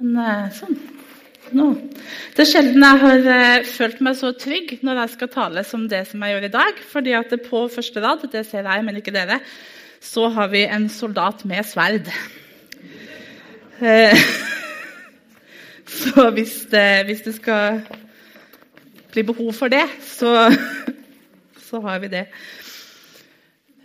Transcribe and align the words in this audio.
Men 0.00 0.16
eh, 0.24 0.48
sånn. 0.56 0.78
Nå. 1.56 1.66
Det 2.36 2.44
er 2.44 2.48
sjelden 2.48 2.84
jeg 2.84 3.00
har 3.02 3.26
eh, 3.34 3.66
følt 3.66 4.00
meg 4.04 4.16
så 4.18 4.30
trygg 4.38 4.76
når 4.86 5.02
jeg 5.02 5.12
skal 5.16 5.30
tale 5.32 5.64
som 5.66 5.88
det 5.90 6.04
som 6.08 6.22
jeg 6.22 6.36
gjør 6.36 6.46
i 6.46 6.52
dag. 6.54 6.82
fordi 6.92 7.16
at 7.18 7.34
på 7.48 7.64
første 7.72 8.02
rad, 8.04 8.24
det 8.32 8.44
ser 8.46 8.68
jeg, 8.68 8.84
men 8.86 9.00
ikke 9.00 9.14
dere, 9.14 9.40
så 10.00 10.28
har 10.32 10.48
vi 10.52 10.64
en 10.64 10.88
soldat 10.88 11.44
med 11.44 11.66
sverd. 11.66 12.08
Eh, 13.80 14.16
så 16.00 16.30
hvis 16.36 16.56
det, 16.70 16.88
hvis 17.10 17.26
det 17.26 17.34
skal 17.36 17.82
bli 19.10 19.26
behov 19.26 19.52
for 19.58 19.68
det, 19.68 19.84
så, 20.06 20.48
så 21.68 21.80
har 21.84 21.98
vi 21.98 22.14
det. 22.14 22.26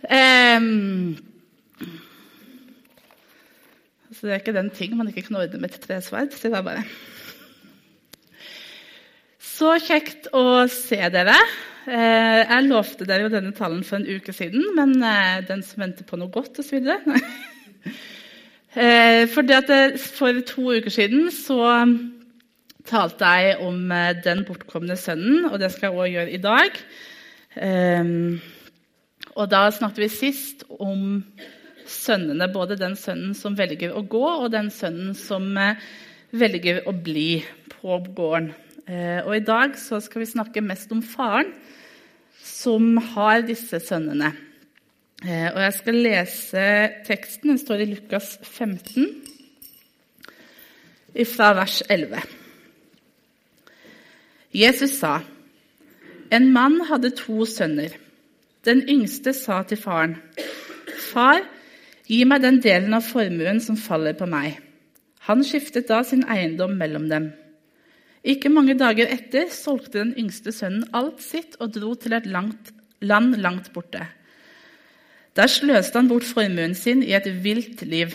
Um, 0.06 1.16
så 4.16 4.26
det 4.26 4.34
er 4.34 4.42
ikke 4.42 4.56
den 4.56 4.72
ting 4.72 4.96
man 4.96 5.10
ikke 5.12 5.26
kan 5.28 5.38
ordne 5.42 5.60
med 5.60 5.74
et 5.74 5.82
tresverd. 5.84 6.32
sier 6.32 6.56
jeg 6.56 6.64
bare. 6.64 6.84
Så 9.56 9.76
kjekt 9.80 10.28
å 10.36 10.66
se 10.72 10.98
dere. 11.12 11.36
Eh, 11.86 12.40
jeg 12.42 12.66
lovte 12.66 13.06
dere 13.06 13.28
jo 13.28 13.30
denne 13.30 13.54
talen 13.54 13.84
for 13.86 14.00
en 14.00 14.08
uke 14.08 14.32
siden, 14.34 14.64
men 14.74 14.96
eh, 14.98 15.44
den 15.46 15.62
som 15.64 15.84
venter 15.84 16.06
på 16.08 16.18
noe 16.20 16.32
godt 16.32 16.62
osv. 16.64 16.82
Eh, 18.76 19.22
for, 19.32 19.48
for 19.96 20.38
to 20.44 20.62
uker 20.76 20.92
siden 20.92 21.30
så 21.32 21.62
talte 22.84 23.30
jeg 23.40 23.54
om 23.64 23.88
den 24.20 24.42
bortkomne 24.44 24.98
sønnen, 25.00 25.46
og 25.48 25.56
det 25.62 25.70
skal 25.72 25.94
jeg 25.94 25.96
òg 25.96 26.10
gjøre 26.12 26.34
i 26.36 26.40
dag. 26.44 26.82
Og 29.32 29.48
da 29.48 29.62
snakket 29.72 30.02
vi 30.02 30.10
sist 30.12 30.66
om 30.68 31.24
sønnene, 31.90 32.48
både 32.52 32.78
den 32.80 32.96
sønnen 32.98 33.34
som 33.38 33.56
velger 33.58 33.94
å 33.96 34.04
gå, 34.06 34.24
og 34.24 34.52
den 34.54 34.70
sønnen 34.74 35.14
som 35.18 35.48
eh, 35.60 35.80
velger 36.36 36.82
å 36.88 36.94
bli 36.94 37.42
på 37.72 38.00
gården. 38.06 38.52
Eh, 38.86 39.20
og 39.24 39.32
I 39.36 39.44
dag 39.46 39.76
skal 39.78 40.22
vi 40.22 40.28
snakke 40.30 40.64
mest 40.64 40.92
om 40.94 41.02
faren 41.02 41.52
som 42.46 42.96
har 43.14 43.42
disse 43.46 43.80
sønnene. 43.82 44.32
Eh, 45.24 45.48
og 45.50 45.60
Jeg 45.64 45.76
skal 45.80 46.02
lese 46.04 46.66
teksten. 47.06 47.54
Den 47.54 47.62
står 47.62 47.82
i 47.82 47.90
Lukas 47.94 48.36
15, 48.42 49.08
fra 51.26 51.54
vers 51.56 51.80
11. 51.88 52.20
Jesus 54.56 54.98
sa, 55.00 55.20
en 56.30 56.52
mann 56.52 56.80
hadde 56.88 57.14
to 57.16 57.46
sønner. 57.48 57.94
Den 58.66 58.82
yngste 58.88 59.32
sa 59.32 59.62
til 59.62 59.78
faren, 59.78 60.16
'Far, 60.96 61.40
Gi 62.06 62.22
meg 62.28 62.44
den 62.44 62.60
delen 62.62 62.94
av 62.94 63.02
formuen 63.02 63.58
som 63.62 63.78
faller 63.78 64.14
på 64.14 64.28
meg. 64.30 64.60
Han 65.26 65.42
skiftet 65.42 65.88
da 65.90 66.04
sin 66.06 66.22
eiendom 66.30 66.76
mellom 66.78 67.08
dem. 67.10 67.32
Ikke 68.26 68.50
mange 68.50 68.76
dager 68.78 69.10
etter 69.10 69.50
solgte 69.54 69.98
den 69.98 70.14
yngste 70.18 70.54
sønnen 70.54 70.86
alt 70.94 71.22
sitt 71.22 71.58
og 71.58 71.74
dro 71.74 71.94
til 71.98 72.14
et 72.14 72.26
langt, 72.30 72.70
land 73.02 73.34
langt 73.42 73.72
borte. 73.74 74.06
Der 75.36 75.50
sløste 75.50 75.98
han 75.98 76.08
bort 76.10 76.26
formuen 76.26 76.74
sin 76.78 77.02
i 77.02 77.12
et 77.18 77.26
vilt 77.42 77.82
liv. 77.82 78.14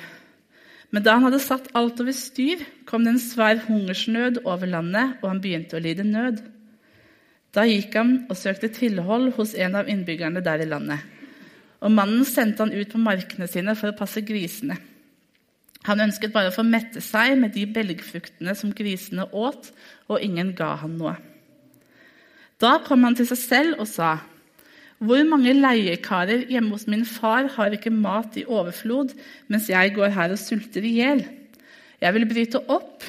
Men 0.92 1.04
da 1.04 1.16
han 1.16 1.28
hadde 1.28 1.44
satt 1.44 1.70
alt 1.76 2.00
over 2.04 2.16
styr, 2.16 2.64
kom 2.88 3.04
det 3.04 3.16
en 3.16 3.24
svær 3.24 3.60
hungersnød 3.68 4.42
over 4.44 4.68
landet, 4.72 5.20
og 5.22 5.30
han 5.30 5.44
begynte 5.44 5.78
å 5.78 5.84
lide 5.84 6.08
nød. 6.08 6.42
Da 7.56 7.68
gikk 7.68 7.96
han 8.00 8.14
og 8.32 8.40
søkte 8.40 8.72
tilhold 8.72 9.34
hos 9.36 9.54
en 9.56 9.76
av 9.80 9.92
innbyggerne 9.92 10.44
der 10.44 10.64
i 10.64 10.68
landet 10.72 11.04
og 11.82 11.94
mannen 11.94 12.26
sendte 12.28 12.64
han 12.64 12.74
ut 12.74 12.94
på 12.94 13.02
markene 13.02 13.48
sine 13.50 13.76
for 13.78 13.92
å 13.92 13.98
passe 13.98 14.22
grisene. 14.26 14.78
Han 15.88 16.04
ønsket 16.04 16.34
bare 16.34 16.52
å 16.52 16.54
få 16.54 16.64
mette 16.66 17.02
seg 17.02 17.34
med 17.42 17.56
de 17.56 17.66
belgfruktene 17.66 18.54
som 18.58 18.74
grisene 18.78 19.26
åt, 19.34 19.72
og 20.06 20.22
ingen 20.22 20.54
ga 20.58 20.76
han 20.84 21.00
noe. 21.00 21.16
Da 22.62 22.76
kom 22.86 23.08
han 23.08 23.18
til 23.18 23.26
seg 23.32 23.40
selv 23.42 23.82
og 23.82 23.90
sa, 23.90 24.20
hvor 25.02 25.24
mange 25.26 25.56
leiekarer 25.58 26.44
hjemme 26.54 26.76
hos 26.76 26.86
min 26.86 27.08
far 27.10 27.48
har 27.56 27.74
ikke 27.74 27.90
mat 27.90 28.38
i 28.38 28.46
overflod, 28.46 29.16
mens 29.50 29.72
jeg 29.72 29.96
går 29.96 30.14
her 30.14 30.36
og 30.36 30.38
sulter 30.38 30.86
i 30.86 30.94
hjel? 31.00 31.24
Jeg 32.02 32.14
vil 32.14 32.28
bryte 32.30 32.62
opp 32.70 33.08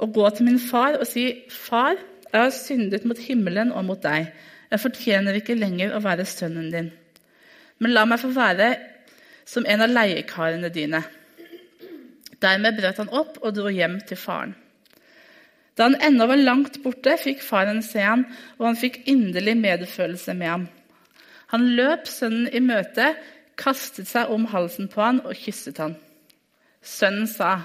og 0.00 0.14
gå 0.16 0.30
til 0.32 0.48
min 0.48 0.56
far 0.60 0.96
og 0.96 1.04
si, 1.08 1.26
Far, 1.52 2.00
jeg 2.30 2.40
har 2.40 2.54
syndet 2.56 3.04
mot 3.04 3.20
himmelen 3.20 3.72
og 3.76 3.84
mot 3.84 4.00
deg. 4.00 4.30
Jeg 4.70 4.80
fortjener 4.80 5.36
ikke 5.36 5.58
lenger 5.58 5.92
å 5.92 6.00
være 6.04 6.24
sønnen 6.28 6.72
din. 6.72 6.90
Men 7.80 7.94
la 7.96 8.04
meg 8.08 8.20
få 8.20 8.30
være 8.34 8.74
som 9.48 9.66
en 9.66 9.84
av 9.84 9.92
leiekarene 9.92 10.70
dine. 10.72 11.00
Dermed 12.40 12.76
brøt 12.76 13.00
han 13.02 13.12
opp 13.12 13.38
og 13.40 13.54
dro 13.56 13.72
hjem 13.72 13.98
til 14.08 14.20
faren. 14.20 14.54
Da 15.76 15.86
han 15.88 15.96
ennå 16.04 16.26
var 16.28 16.40
langt 16.40 16.80
borte, 16.84 17.14
fikk 17.20 17.42
faren 17.44 17.80
se 17.84 18.02
ham, 18.04 18.26
og 18.58 18.66
han 18.68 18.78
fikk 18.78 19.00
inderlig 19.08 19.56
medfølelse 19.60 20.34
med 20.36 20.50
ham. 20.52 20.66
Han 21.54 21.70
løp 21.76 22.08
sønnen 22.08 22.50
i 22.52 22.60
møte, 22.62 23.14
kastet 23.60 24.08
seg 24.08 24.30
om 24.32 24.46
halsen 24.52 24.90
på 24.92 25.02
han 25.02 25.22
og 25.24 25.36
kysset 25.36 25.80
han. 25.80 25.96
Sønnen 26.84 27.26
sa, 27.28 27.62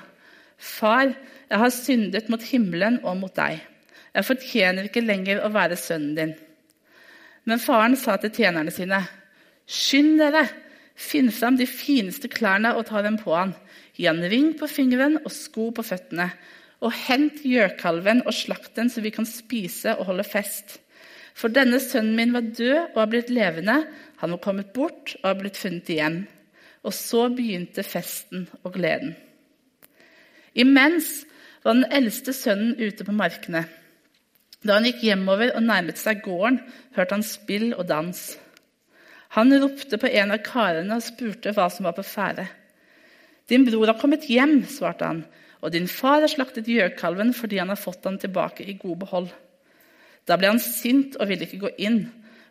'Far, 0.58 1.12
jeg 1.50 1.60
har 1.60 1.70
syndet 1.70 2.30
mot 2.30 2.44
himmelen 2.44 3.00
og 3.04 3.18
mot 3.18 3.36
deg.' 3.36 3.60
'Jeg 4.16 4.26
fortjener 4.26 4.88
ikke 4.88 5.04
lenger 5.04 5.44
å 5.44 5.52
være 5.52 5.76
sønnen 5.76 6.16
din.' 6.16 6.36
Men 7.46 7.60
faren 7.60 7.96
sa 7.96 8.16
til 8.18 8.32
tjenerne 8.32 8.72
sine, 8.72 9.04
Skynd 9.66 10.20
dere! 10.22 10.46
Finn 10.96 11.28
fram 11.34 11.58
de 11.60 11.66
fineste 11.68 12.30
klærne 12.32 12.72
og 12.78 12.86
ta 12.88 13.02
dem 13.04 13.18
på 13.20 13.34
han. 13.36 13.52
Gi 13.98 14.08
han 14.08 14.24
ring 14.32 14.54
på 14.56 14.68
fingeren 14.72 15.18
og 15.24 15.32
sko 15.34 15.70
på 15.76 15.84
føttene. 15.84 16.30
Og 16.86 16.94
hent 17.08 17.42
gjøkalven 17.44 18.24
og 18.24 18.36
slakt 18.36 18.76
den, 18.78 18.92
så 18.92 19.04
vi 19.04 19.12
kan 19.12 19.28
spise 19.28 19.96
og 19.98 20.08
holde 20.12 20.24
fest. 20.28 20.78
For 21.36 21.52
denne 21.52 21.82
sønnen 21.84 22.16
min 22.16 22.32
var 22.36 22.48
død 22.48 22.78
og 22.94 23.00
har 23.02 23.12
blitt 23.12 23.32
levende. 23.34 23.82
Han 24.22 24.36
var 24.36 24.44
kommet 24.44 24.72
bort 24.76 25.18
og 25.22 25.28
har 25.28 25.40
blitt 25.42 25.60
funnet 25.60 25.92
igjen. 25.92 26.22
Og 26.88 26.96
så 26.96 27.28
begynte 27.34 27.84
festen 27.84 28.48
og 28.64 28.76
gleden. 28.78 29.16
Imens 30.56 31.26
var 31.66 31.76
den 31.76 31.90
eldste 31.92 32.32
sønnen 32.32 32.78
ute 32.80 33.04
på 33.04 33.16
markene. 33.16 33.66
Da 34.64 34.78
han 34.78 34.88
gikk 34.88 35.04
hjemover 35.04 35.52
og 35.58 35.66
nærmet 35.66 36.00
seg 36.00 36.24
gården, 36.24 36.62
hørte 36.96 37.18
han 37.18 37.26
spill 37.26 37.74
og 37.76 37.84
dans. 37.90 38.22
Han 39.36 39.52
ropte 39.60 40.00
på 40.00 40.08
en 40.08 40.32
av 40.32 40.44
karene 40.46 40.96
og 40.96 41.04
spurte 41.04 41.52
hva 41.56 41.68
som 41.72 41.88
var 41.88 41.96
på 41.98 42.06
ferde. 42.08 42.48
Din 43.52 43.66
bror 43.68 43.92
har 43.92 44.00
kommet 44.00 44.30
hjem, 44.32 44.62
svarte 44.70 45.10
han, 45.10 45.24
og 45.62 45.74
din 45.74 45.90
far 45.92 46.24
har 46.24 46.32
slaktet 46.32 46.70
gjøkalven 46.72 47.34
fordi 47.36 47.60
han 47.60 47.74
har 47.74 47.80
fått 47.80 48.06
den 48.08 48.20
tilbake 48.22 48.64
i 48.64 48.78
god 48.80 49.02
behold. 49.04 49.32
Da 50.26 50.40
ble 50.40 50.54
han 50.54 50.62
sint 50.64 51.18
og 51.20 51.30
ville 51.30 51.46
ikke 51.46 51.66
gå 51.66 51.74
inn. 51.84 52.06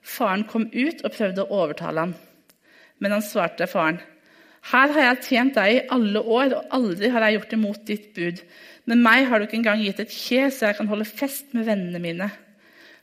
Faren 0.05 0.45
kom 0.51 0.69
ut 0.75 1.01
og 1.01 1.15
prøvde 1.15 1.47
å 1.47 1.63
overtale 1.63 2.05
ham. 2.05 2.13
Men 3.01 3.17
han 3.17 3.25
svarte 3.25 3.67
faren, 3.71 3.99
her 4.73 4.93
har 4.95 5.03
jeg 5.11 5.25
tjent 5.27 5.59
deg 5.59 5.71
i 5.75 5.83
alle 5.93 6.21
år, 6.21 6.55
og 6.57 6.77
aldri 6.79 7.11
har 7.13 7.27
jeg 7.27 7.37
gjort 7.37 7.51
imot 7.57 7.83
ditt 7.89 8.07
bud. 8.17 8.39
Men 8.89 9.03
meg 9.05 9.27
har 9.29 9.41
du 9.41 9.45
ikke 9.45 9.59
engang 9.59 9.83
gitt 9.85 10.01
et 10.01 10.13
kje, 10.13 10.47
så 10.49 10.71
jeg 10.71 10.79
kan 10.79 10.89
holde 10.89 11.09
fest 11.09 11.53
med 11.57 11.67
vennene 11.69 12.01
mine. 12.01 12.31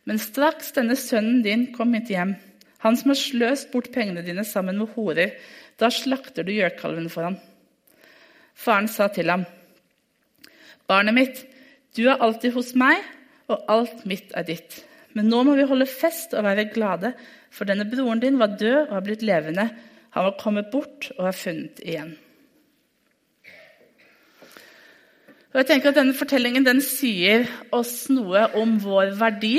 Men 0.10 0.22
straks 0.22 0.74
denne 0.74 0.98
sønnen 0.98 1.44
din 1.46 1.68
kom 1.76 1.94
hit 1.94 2.10
hjem, 2.10 2.34
han 2.82 2.98
som 2.98 3.14
har 3.14 3.20
sløst 3.20 3.72
bort 3.74 3.92
pengene 3.94 4.24
dine 4.26 4.46
sammen 4.48 4.80
med 4.82 4.94
horer. 4.96 5.36
Da 5.78 5.92
slakter 5.94 6.46
du 6.46 6.54
gjøkalven 6.56 7.10
for 7.14 7.30
ham. 7.30 7.38
Faren 8.58 8.90
sa 8.92 9.08
til 9.14 9.30
ham, 9.32 9.46
Barnet 10.90 11.16
mitt, 11.16 11.38
du 11.96 12.04
er 12.10 12.20
alltid 12.20 12.52
hos 12.56 12.74
meg, 12.76 13.00
og 13.48 13.62
alt 13.72 14.02
mitt 14.10 14.34
er 14.36 14.44
ditt. 14.48 14.82
Men 15.16 15.30
nå 15.32 15.44
må 15.48 15.56
vi 15.56 15.68
holde 15.68 15.88
fest 15.88 16.34
og 16.36 16.44
være 16.44 16.70
glade, 16.74 17.14
for 17.52 17.68
denne 17.68 17.88
broren 17.88 18.20
din 18.20 18.40
var 18.40 18.58
død 18.60 18.90
og 18.90 18.94
har 18.98 19.06
blitt 19.06 19.24
levende. 19.28 19.70
Han 20.16 20.28
var 20.28 20.38
kommet 20.40 20.72
bort 20.72 21.10
og 21.18 21.30
er 21.30 21.38
funnet 21.38 21.80
igjen. 21.84 22.14
Og 25.52 25.60
jeg 25.60 25.68
tenker 25.68 25.92
at 25.92 26.00
Denne 26.00 26.16
fortellingen 26.16 26.64
den 26.64 26.80
sier 26.84 27.44
oss 27.76 28.06
noe 28.12 28.46
om 28.60 28.78
vår 28.84 29.16
verdi 29.20 29.58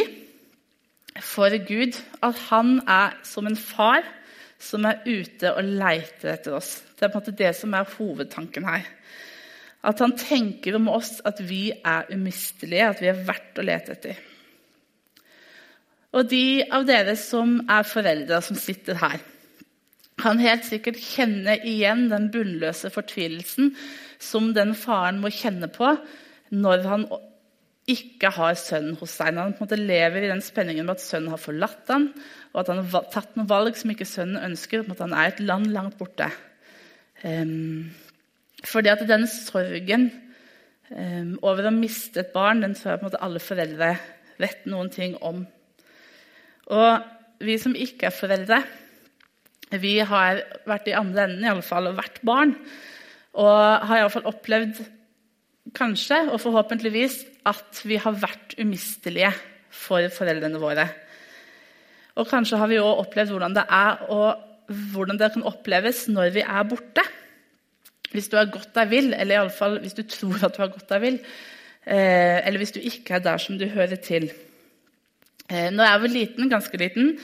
for 1.21 1.53
Gud 1.67 1.99
at 2.25 2.39
han 2.49 2.79
er 2.89 3.17
som 3.27 3.49
en 3.49 3.59
far 3.59 4.07
som 4.63 4.87
er 4.87 5.03
ute 5.05 5.51
og 5.53 5.67
leiter 5.67 6.37
etter 6.37 6.57
oss. 6.57 6.77
Det 6.97 7.07
er 7.07 7.11
på 7.13 7.19
en 7.19 7.25
måte 7.25 7.39
det 7.39 7.53
som 7.59 7.75
er 7.75 7.89
hovedtanken 7.97 8.69
her. 8.69 8.87
At 9.83 9.99
han 9.99 10.15
tenker 10.15 10.79
om 10.79 10.87
oss 10.93 11.17
at 11.27 11.43
vi 11.43 11.73
er 11.75 12.07
umistelige, 12.15 12.87
at 12.87 13.03
vi 13.03 13.11
er 13.11 13.25
verdt 13.27 13.59
å 13.59 13.67
lete 13.67 13.97
etter. 13.97 14.21
Og 16.13 16.29
de 16.31 16.63
av 16.71 16.87
dere 16.87 17.17
som 17.19 17.57
er 17.73 17.89
foreldre, 17.89 18.39
som 18.45 18.59
sitter 18.61 19.01
her, 19.01 19.19
kan 20.23 20.39
helt 20.39 20.67
sikkert 20.69 21.01
kjenne 21.01 21.57
igjen 21.67 22.07
den 22.13 22.29
bunnløse 22.31 22.93
fortvilelsen 22.95 23.73
som 24.23 24.53
den 24.55 24.77
faren 24.79 25.19
må 25.23 25.33
kjenne 25.35 25.67
på 25.73 25.95
når 26.53 26.85
han 26.87 27.07
ikke 27.91 28.31
har 28.37 28.55
sønnen 28.59 28.95
hos 29.01 29.17
seg. 29.19 29.35
Han 29.35 29.55
på 29.57 29.65
en 29.65 29.67
måte 29.67 29.79
lever 29.81 30.23
i 30.23 30.31
den 30.31 30.43
spenningen 30.45 30.87
med 30.87 31.01
at 31.01 31.05
sønnen 31.05 31.33
har 31.33 31.41
forlatt 31.43 31.91
ham, 31.91 32.09
og 32.53 32.61
at 32.63 32.71
han 32.71 32.83
har 32.87 33.09
tatt 33.11 33.35
noen 33.37 33.51
valg 33.51 33.79
som 33.79 33.91
ikke 33.91 34.07
sønnen 34.07 34.43
ønsker, 34.53 34.85
at 34.87 35.03
han 35.03 35.15
er 35.17 35.33
et 35.33 35.43
land 35.43 35.71
langt 35.75 35.99
borte. 35.99 36.29
Um, 37.23 37.91
fordi 38.67 38.93
at 38.93 39.03
den 39.09 39.27
sorgen 39.31 40.11
um, 40.91 41.35
over 41.43 41.67
å 41.67 41.75
miste 41.75 42.23
et 42.23 42.33
barn, 42.35 42.63
den 42.63 42.77
tror 42.79 42.95
jeg 42.95 43.03
på 43.03 43.07
en 43.07 43.11
måte 43.11 43.25
alle 43.27 43.43
foreldre 43.43 43.91
vet 44.43 44.65
noen 44.71 44.91
ting 44.95 45.19
om. 45.23 45.43
Og 46.71 47.43
vi 47.43 47.59
som 47.59 47.75
ikke 47.75 48.09
er 48.09 48.15
foreldre, 48.15 48.63
vi 49.83 49.97
har 50.05 50.43
vært 50.69 50.91
i 50.91 50.97
andre 50.97 51.27
enden 51.27 51.47
i 51.47 51.51
alle 51.51 51.67
fall, 51.67 51.89
og 51.89 51.99
vært 51.99 52.21
barn. 52.27 52.55
Og 53.41 53.87
har 53.89 54.03
iallfall 54.03 54.29
opplevd, 54.29 54.83
kanskje 55.75 56.19
og 56.29 56.41
forhåpentligvis, 56.43 57.23
at 57.49 57.83
vi 57.89 57.99
har 58.01 58.15
vært 58.19 58.57
umistelige 58.61 59.33
for 59.73 60.07
foreldrene 60.15 60.61
våre. 60.63 60.87
Og 62.21 62.29
kanskje 62.29 62.61
har 62.61 62.69
vi 62.71 62.81
òg 62.81 63.07
opplevd 63.07 63.33
hvordan 63.33 63.57
det 63.57 63.65
er 63.73 64.05
og 64.13 64.73
hvordan 64.93 65.19
det 65.21 65.33
kan 65.35 65.49
oppleves 65.49 66.07
når 66.13 66.33
vi 66.37 66.45
er 66.45 66.69
borte. 66.69 67.05
Hvis 68.13 68.29
du 68.29 68.37
har 68.37 68.51
gått 68.53 68.75
deg 68.77 68.91
vill, 68.91 69.13
eller 69.17 69.39
iallfall 69.39 69.79
hvis 69.81 69.97
du 69.97 70.05
tror 70.05 70.45
at 70.45 70.57
du 70.57 70.61
har 70.63 70.73
gått 70.75 70.91
deg 70.93 71.05
vill. 71.05 71.21
Eh, 71.83 72.39
eller 72.47 72.61
hvis 72.61 72.75
du 72.77 72.83
ikke 72.83 73.17
er 73.17 73.25
der 73.25 73.41
som 73.43 73.57
du 73.59 73.65
hører 73.73 73.99
til. 74.05 74.29
Eh, 75.49 75.71
når 75.73 75.89
jeg 75.89 76.03
var 76.03 76.13
liten, 76.13 76.53
ganske 76.53 76.79
liten, 76.79 77.17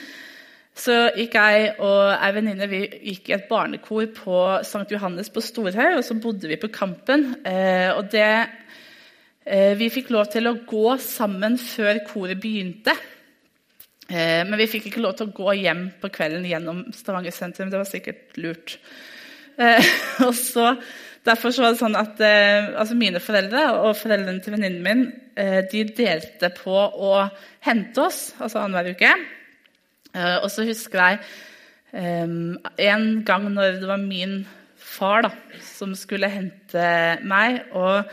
så 0.79 0.95
gikk 1.15 1.35
jeg 1.35 1.71
og 1.83 2.13
ei 2.13 2.31
venninne 2.35 2.67
vi 2.71 2.81
gikk 2.87 3.29
i 3.29 3.35
et 3.35 3.47
barnekor 3.49 4.09
på 4.15 4.39
St. 4.63 4.85
Johannes 4.91 5.31
på 5.33 5.43
Storhaug. 5.43 5.99
Og 5.99 6.05
så 6.07 6.17
bodde 6.19 6.49
vi 6.49 6.59
på 6.59 6.71
Kampen. 6.73 7.33
Eh, 7.45 7.91
og 7.93 8.09
det, 8.13 8.29
vi 9.49 9.87
fikk 9.89 10.11
lov 10.13 10.27
til 10.29 10.45
å 10.45 10.59
gå 10.67 10.91
sammen 11.01 11.55
før 11.57 12.03
koret 12.05 12.37
begynte. 12.41 12.93
Eh, 14.09 14.41
men 14.47 14.57
vi 14.57 14.69
fikk 14.69 14.89
ikke 14.89 15.03
lov 15.03 15.17
til 15.17 15.29
å 15.29 15.37
gå 15.37 15.53
hjem 15.61 15.83
på 16.01 16.09
kvelden 16.13 16.47
gjennom 16.49 16.81
Stavanger 16.95 17.33
sentrum. 17.35 17.69
Det 17.69 17.77
var 17.77 17.89
sikkert 17.89 18.39
lurt. 18.41 18.77
Eh, 19.61 19.89
og 20.25 20.33
så, 20.37 20.71
derfor 21.27 21.53
så 21.53 21.65
var 21.65 21.75
det 21.75 21.81
sånn 21.83 21.97
at 21.99 22.23
eh, 22.25 22.71
altså 22.73 22.97
Mine 22.97 23.21
foreldre 23.21 23.67
og 23.83 23.93
foreldrene 23.99 24.41
til 24.43 24.57
venninnen 24.57 24.85
min 24.85 25.09
de 25.39 25.85
delte 25.95 26.49
på 26.51 26.73
å 26.75 27.11
hente 27.63 28.01
oss 28.03 28.33
altså 28.43 28.59
annenhver 28.59 28.89
uke. 28.91 29.11
og 30.41 30.49
så 30.51 30.65
husker 30.67 30.99
jeg 30.99 31.21
en 31.95 33.05
gang 33.23 33.45
når 33.53 33.77
det 33.79 33.87
var 33.87 34.01
min 34.03 34.33
far 34.75 35.23
da, 35.23 35.31
som 35.63 35.93
skulle 35.95 36.27
hente 36.33 36.89
meg. 37.23 37.61
Og 37.71 38.11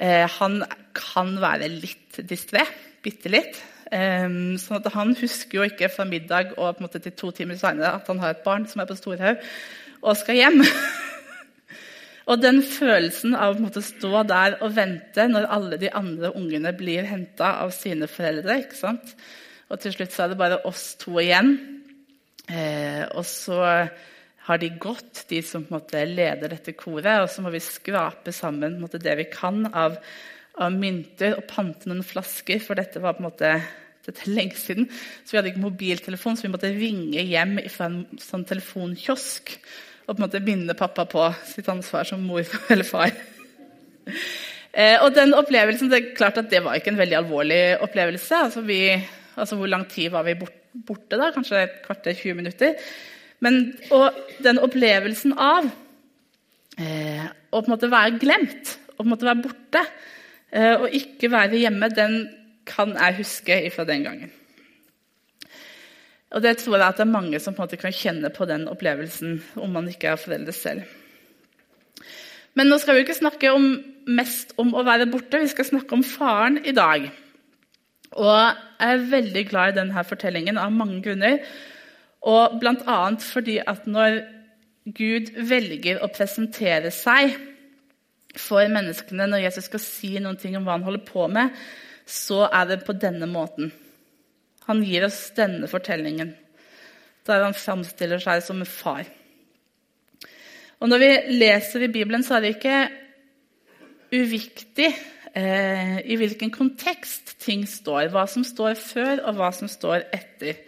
han 0.00 0.60
kan 0.96 1.30
være 1.40 1.70
litt 1.72 2.18
distré. 2.28 2.66
Bitte 3.04 3.30
litt. 3.32 3.56
Um, 3.86 4.56
sånn 4.58 4.80
at 4.80 4.88
Han 4.96 5.12
husker 5.14 5.60
jo 5.60 5.66
ikke 5.68 5.86
fra 5.92 6.02
middag 6.08 6.56
og 6.58 6.80
til 6.90 7.12
to 7.14 7.30
timer 7.30 7.54
senere 7.60 7.92
at 7.94 8.08
han 8.10 8.18
har 8.18 8.34
et 8.34 8.42
barn 8.42 8.64
som 8.66 8.82
er 8.82 8.88
på 8.88 8.96
Storhaug 8.98 9.44
og 10.02 10.18
skal 10.18 10.40
hjem. 10.40 10.64
og 12.30 12.42
den 12.42 12.58
følelsen 12.66 13.36
av 13.38 13.60
å 13.62 13.84
stå 13.86 14.24
der 14.26 14.58
og 14.58 14.74
vente 14.74 15.28
når 15.30 15.46
alle 15.54 15.78
de 15.78 15.92
andre 15.94 16.32
ungene 16.34 16.74
blir 16.74 17.06
henta 17.06 17.60
av 17.62 17.70
sine 17.76 18.10
foreldre? 18.10 18.58
Og 19.70 19.80
til 19.82 19.94
slutt 19.94 20.14
så 20.14 20.26
er 20.26 20.34
det 20.34 20.40
bare 20.42 20.60
oss 20.66 20.96
to 20.98 21.16
igjen. 21.22 21.54
Eh, 22.50 23.06
og 23.14 23.24
så 23.26 23.62
har 24.46 24.62
de 24.62 24.70
gått, 24.80 25.24
de 25.30 25.42
som 25.42 25.64
på 25.66 25.74
en 25.74 25.80
måte 25.80 26.06
leder 26.06 26.52
dette 26.54 26.76
koret. 26.78 27.24
Og 27.24 27.28
så 27.32 27.42
må 27.42 27.50
vi 27.54 27.62
skrape 27.62 28.34
sammen 28.34 28.80
måte, 28.82 29.02
det 29.02 29.18
vi 29.18 29.28
kan 29.32 29.66
av 29.72 29.98
av 30.62 30.72
mynter 30.72 31.36
og 31.36 31.44
pante 31.50 31.88
noen 31.90 32.04
flasker, 32.06 32.60
for 32.64 32.78
dette 32.78 33.00
var 33.02 33.16
på 33.16 33.22
en 33.22 33.28
måte 33.28 33.50
dette 34.06 34.30
lenge 34.30 34.56
siden. 34.58 34.88
Så 35.24 35.34
vi 35.34 35.40
hadde 35.40 35.50
ikke 35.52 35.64
mobiltelefon, 35.64 36.38
så 36.38 36.46
vi 36.46 36.52
måtte 36.52 36.72
ringe 36.72 37.24
hjem 37.26 37.58
fra 37.72 37.90
en 37.90 38.00
sånn 38.22 38.46
telefonkiosk 38.48 39.56
og 40.06 40.12
på 40.12 40.20
en 40.20 40.24
måte 40.28 40.42
minne 40.44 40.76
pappa 40.78 41.02
på 41.10 41.24
sitt 41.48 41.66
ansvar 41.68 42.06
som 42.06 42.22
mor 42.22 42.46
eller 42.72 42.86
far. 42.86 43.10
Eh, 44.70 45.02
og 45.02 45.10
den 45.16 45.34
opplevelsen, 45.34 45.90
det 45.90 45.98
er 45.98 46.14
klart 46.18 46.38
at 46.38 46.52
det 46.52 46.62
var 46.64 46.78
ikke 46.78 46.92
en 46.94 47.00
veldig 47.00 47.18
alvorlig 47.18 47.60
opplevelse. 47.82 48.44
Altså, 48.48 48.62
vi, 48.62 48.80
altså 49.34 49.58
Hvor 49.58 49.72
lang 49.72 49.88
tid 49.90 50.14
var 50.14 50.28
vi 50.28 50.38
borte? 50.38 51.18
da? 51.18 51.32
Kanskje 51.34 51.64
et 51.64 51.80
kvarter, 51.82 52.14
20 52.14 52.38
minutter. 52.38 52.78
Men, 53.44 53.74
og 53.92 54.16
den 54.44 54.58
opplevelsen 54.62 55.34
av 55.36 55.68
eh, 56.80 57.24
å 57.50 57.60
på 57.60 57.66
en 57.66 57.74
måte 57.74 57.92
være 57.92 58.18
glemt, 58.22 58.76
å 58.94 59.00
på 59.00 59.06
en 59.06 59.12
måte 59.12 59.28
være 59.28 59.44
borte, 59.44 59.82
Eh, 60.56 60.74
og 60.78 60.92
ikke 60.94 61.30
være 61.32 61.60
hjemme, 61.60 61.88
den 61.90 62.20
kan 62.66 62.94
jeg 62.94 63.18
huske 63.20 63.58
fra 63.74 63.86
den 63.86 64.06
gangen. 64.06 64.30
Og 66.34 66.42
det 66.42 66.56
tror 66.60 66.76
jeg 66.76 66.86
at 66.86 66.98
det 66.98 67.06
er 67.06 67.12
mange 67.12 67.40
som 67.40 67.54
på 67.54 67.62
en 67.62 67.68
måte 67.68 67.80
kan 67.80 67.94
kjenne 67.94 68.30
på 68.34 68.46
den 68.48 68.66
opplevelsen 68.70 69.40
om 69.62 69.76
man 69.76 69.88
ikke 69.90 70.12
er 70.12 70.20
foreldre 70.20 70.54
selv. 70.54 70.82
Men 72.56 72.70
nå 72.70 72.78
skal 72.80 72.96
vi 72.96 73.04
ikke 73.04 73.18
snakke 73.18 73.52
om, 73.52 73.68
mest 74.08 74.54
om 74.60 74.72
å 74.74 74.84
være 74.86 75.08
borte, 75.10 75.42
vi 75.42 75.50
skal 75.50 75.68
snakke 75.68 75.96
om 75.96 76.04
faren 76.06 76.58
i 76.64 76.74
dag. 76.76 77.08
Og 78.16 78.32
jeg 78.32 78.92
er 78.94 79.08
veldig 79.10 79.42
glad 79.50 79.72
i 79.72 79.78
denne 79.80 80.04
fortellingen 80.08 80.58
av 80.60 80.72
mange 80.72 81.02
grunner. 81.04 81.42
Og 82.26 82.58
bl.a. 82.60 83.00
fordi 83.22 83.60
at 83.62 83.86
når 83.86 84.20
Gud 84.96 85.32
velger 85.48 86.02
å 86.02 86.10
presentere 86.14 86.92
seg 86.94 87.34
for 88.36 88.68
menneskene 88.70 89.26
når 89.30 89.46
Jesus 89.46 89.68
skal 89.70 89.82
si 89.82 90.12
noen 90.20 90.38
ting 90.40 90.56
om 90.58 90.66
hva 90.66 90.76
han 90.76 90.86
holder 90.86 91.04
på 91.06 91.26
med, 91.32 91.54
så 92.06 92.44
er 92.46 92.68
det 92.70 92.84
på 92.86 92.94
denne 92.98 93.26
måten. 93.30 93.72
Han 94.66 94.82
gir 94.86 95.06
oss 95.06 95.30
denne 95.36 95.68
fortellingen, 95.70 96.34
der 97.26 97.44
han 97.46 97.56
framstiller 97.56 98.22
seg 98.22 98.42
som 98.44 98.62
en 98.62 98.68
far. 98.68 99.06
Og 100.82 100.90
Når 100.90 101.00
vi 101.00 101.10
leser 101.40 101.86
i 101.86 101.92
Bibelen, 101.92 102.22
så 102.22 102.36
er 102.36 102.44
det 102.44 102.56
ikke 102.56 102.80
uviktig 104.12 104.90
eh, 105.34 106.02
i 106.04 106.18
hvilken 106.20 106.52
kontekst 106.52 107.38
ting 107.42 107.64
står. 107.66 108.10
Hva 108.12 108.26
som 108.30 108.44
står 108.44 108.76
før, 108.78 109.22
og 109.24 109.38
hva 109.38 109.50
som 109.56 109.70
står 109.72 110.04
etter. 110.14 110.60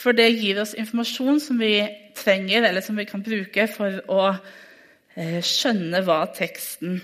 For 0.00 0.16
det 0.16 0.30
gir 0.32 0.62
oss 0.62 0.72
informasjon 0.78 1.40
som 1.44 1.60
vi 1.60 1.74
trenger, 2.16 2.64
eller 2.64 2.84
som 2.84 2.96
vi 2.96 3.04
kan 3.08 3.22
bruke 3.24 3.66
for 3.68 4.00
å 4.08 4.24
Eh, 5.18 5.40
skjønne 5.42 6.04
hva 6.06 6.22
teksten 6.30 7.00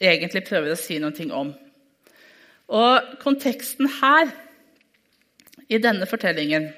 egentlig 0.00 0.46
prøver 0.46 0.72
å 0.72 0.80
si 0.80 0.96
noe 1.00 1.26
om. 1.36 1.52
Og 2.72 3.16
konteksten 3.22 3.88
her, 4.00 4.32
i 5.68 5.76
denne 5.76 6.06
fortellingen, 6.08 6.70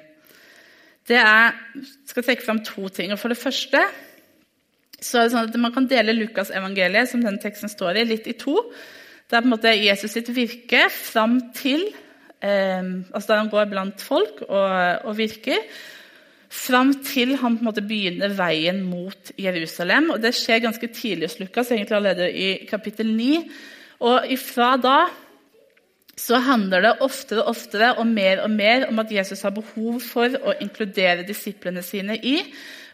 det 1.06 1.19
er 1.20 1.55
Jeg 1.74 2.10
skal 2.10 2.24
trekke 2.26 2.43
fram 2.43 2.58
to 2.65 2.88
ting. 2.88 3.12
Og 3.12 3.19
for 3.19 3.29
det 3.29 3.38
første 3.38 3.79
så 5.00 5.19
er 5.19 5.22
det 5.22 5.32
sånn 5.32 5.48
at 5.48 5.56
Man 5.56 5.72
kan 5.72 5.86
dele 5.86 6.12
Lukasevangeliet, 6.12 7.08
som 7.08 7.22
denne 7.22 7.38
teksten 7.38 7.70
står 7.70 7.96
i, 7.96 8.05
litt 8.05 8.26
i 8.26 8.34
to. 8.34 8.56
Det 9.31 9.36
er 9.36 9.41
på 9.41 9.46
en 9.46 9.55
måte 9.55 9.70
Jesus 9.79 10.10
sitt 10.10 10.29
virke 10.34 10.88
fram 10.91 11.53
til 11.55 11.86
altså 12.41 13.27
Da 13.29 13.41
han 13.43 13.51
går 13.53 13.67
blant 13.69 14.01
folk 14.01 14.44
og, 14.49 15.06
og 15.06 15.17
virker, 15.19 15.59
fram 16.51 16.94
til 17.06 17.37
han 17.39 17.56
på 17.56 17.63
en 17.63 17.69
måte 17.69 17.85
begynner 17.87 18.32
veien 18.35 18.81
mot 18.82 19.32
Jerusalem. 19.39 20.11
og 20.15 20.23
Det 20.23 20.32
skjer 20.35 20.65
ganske 20.65 20.89
tidlig 20.89 21.29
hos 21.29 21.39
Lukas, 21.39 21.70
egentlig 21.70 21.97
allerede 21.97 22.31
i 22.32 22.67
kapittel 22.67 23.13
9. 23.15 23.44
Og 24.09 24.32
ifra 24.35 24.75
da 24.81 24.99
så 26.20 26.41
handler 26.44 26.85
det 26.85 26.97
oftere 27.05 27.44
og 27.44 27.55
oftere 27.55 27.94
og 28.01 28.09
mer 28.09 28.43
og 28.44 28.51
mer 28.53 28.89
om 28.91 28.99
at 29.01 29.13
Jesus 29.13 29.44
har 29.47 29.55
behov 29.56 30.01
for 30.05 30.29
å 30.29 30.56
inkludere 30.61 31.25
disiplene 31.29 31.85
sine 31.87 32.19
i 32.19 32.41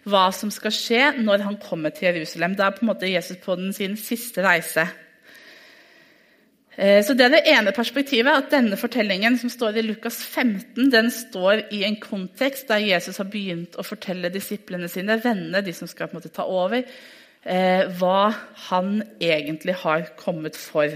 hva 0.07 0.29
som 0.35 0.53
skal 0.55 0.75
skje 0.75 1.01
når 1.19 1.43
han 1.43 1.57
kommer 1.59 1.91
til 1.95 2.13
Jerusalem. 2.13 2.55
Da 2.55 2.69
er 2.69 2.77
på 2.77 2.85
en 2.85 2.93
måte 2.93 3.11
Jesus 3.11 3.41
på 3.43 3.57
den 3.59 3.73
sin 3.75 3.97
siste 3.99 4.45
reise. 4.47 4.87
Eh, 6.77 7.01
så 7.05 7.15
Det 7.15 7.25
er 7.25 7.33
det 7.33 7.49
ene 7.49 7.73
perspektivet, 7.73 8.29
at 8.29 8.51
denne 8.53 8.77
fortellingen 8.77 9.39
som 9.41 9.49
står 9.49 9.79
i 9.79 9.85
Lukas 9.87 10.21
15, 10.21 10.91
den 10.93 11.11
står 11.11 11.73
i 11.73 11.85
en 11.89 11.97
kontekst 11.97 12.69
der 12.69 12.85
Jesus 12.85 13.17
har 13.17 13.31
begynt 13.33 13.79
å 13.81 13.85
fortelle 13.85 14.29
disiplene 14.29 14.89
sine, 14.89 15.17
vennene, 15.23 15.65
de 15.65 15.73
som 15.73 15.89
skal 15.89 16.09
på 16.09 16.17
en 16.17 16.21
måte 16.21 16.35
ta 16.35 16.45
over, 16.45 16.85
eh, 17.45 17.89
hva 17.97 18.35
han 18.69 19.03
egentlig 19.21 19.75
har 19.75 20.05
kommet 20.17 20.57
for. 20.57 20.93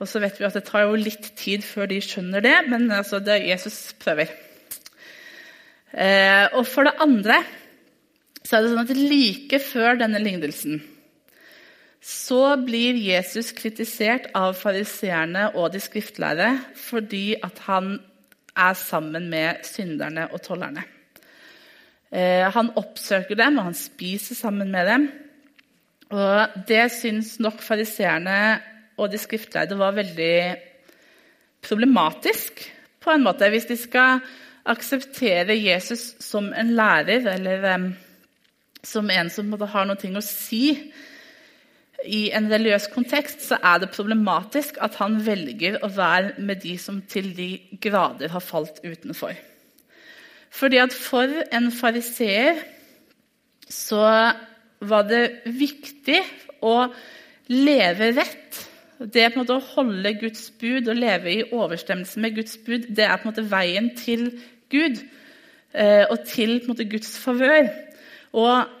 Og 0.00 0.08
så 0.08 0.20
vet 0.20 0.38
vi 0.38 0.44
at 0.44 0.54
Det 0.54 0.64
tar 0.64 0.84
jo 0.84 0.96
litt 0.96 1.36
tid 1.36 1.62
før 1.64 1.88
de 1.88 2.00
skjønner 2.00 2.40
det, 2.40 2.68
men 2.68 2.90
altså, 2.90 3.18
det 3.18 3.34
er 3.34 3.48
Jesus 3.52 3.94
prøver. 3.98 4.28
Eh, 5.92 6.48
og 6.54 6.66
For 6.66 6.84
det 6.84 6.96
andre 7.00 7.44
så 8.42 8.56
er 8.56 8.62
det 8.62 8.70
sånn 8.70 8.84
at 8.84 8.96
like 8.96 9.58
før 9.58 9.98
denne 9.98 10.20
lignelsen 10.22 10.95
så 12.06 12.54
blir 12.62 12.94
Jesus 13.02 13.50
kritisert 13.56 14.28
av 14.38 14.54
fariseerne 14.54 15.48
og 15.58 15.72
de 15.74 15.80
skriftlærde 15.82 16.52
fordi 16.78 17.34
at 17.42 17.58
han 17.66 17.96
er 18.56 18.76
sammen 18.78 19.26
med 19.32 19.64
synderne 19.66 20.28
og 20.30 20.38
tollerne. 20.44 20.84
Eh, 22.14 22.46
han 22.54 22.70
oppsøker 22.78 23.36
dem, 23.36 23.58
og 23.58 23.72
han 23.72 23.76
spiser 23.76 24.38
sammen 24.38 24.70
med 24.70 24.86
dem. 24.86 25.08
Og 26.14 26.62
Det 26.68 26.86
syns 26.94 27.40
nok 27.42 27.58
fariseerne 27.60 28.38
og 28.96 29.10
de 29.12 29.18
skriftlærde 29.18 29.78
var 29.78 29.96
veldig 29.96 30.56
problematisk. 31.62 32.72
på 33.00 33.10
en 33.10 33.22
måte. 33.22 33.48
Hvis 33.48 33.66
de 33.66 33.76
skal 33.76 34.20
akseptere 34.64 35.54
Jesus 35.54 36.16
som 36.20 36.52
en 36.52 36.72
lærer 36.74 37.22
eller 37.34 37.74
um, 37.74 37.94
som 38.82 39.10
en 39.10 39.30
som 39.30 39.52
har 39.52 39.86
noe 39.86 40.10
å 40.18 40.22
si, 40.24 40.92
i 42.04 42.28
en 42.36 42.48
religiøs 42.50 42.90
kontekst 42.92 43.46
så 43.48 43.58
er 43.64 43.80
det 43.80 43.92
problematisk 43.94 44.76
at 44.84 44.98
han 45.00 45.18
velger 45.24 45.78
å 45.84 45.90
være 45.96 46.36
med 46.44 46.60
de 46.64 46.76
som 46.80 47.00
til 47.08 47.30
de 47.36 47.50
grader 47.82 48.32
har 48.34 48.44
falt 48.44 48.82
utenfor. 48.84 49.32
Fordi 50.52 50.80
at 50.80 50.94
for 50.94 51.30
en 51.52 51.70
fariseer 51.74 52.60
så 53.68 54.04
var 54.86 55.08
det 55.08 55.24
viktig 55.56 56.20
å 56.64 56.76
leve 57.52 58.12
rett. 58.16 58.62
Det 58.96 59.28
å 59.36 59.58
holde 59.74 60.14
Guds 60.20 60.48
bud 60.60 60.88
og 60.88 60.96
leve 61.00 61.32
i 61.32 61.44
overstemmelse 61.52 62.20
med 62.22 62.38
Guds 62.38 62.56
bud, 62.64 62.88
det 62.96 63.04
er 63.04 63.18
på 63.18 63.26
en 63.26 63.32
måte 63.32 63.48
veien 63.50 63.90
til 63.98 64.30
Gud 64.72 65.02
eh, 65.72 66.04
og 66.08 66.24
til 66.28 66.60
måte 66.68 66.86
Guds 66.88 67.16
favør. 67.20 67.68
Og 68.36 68.72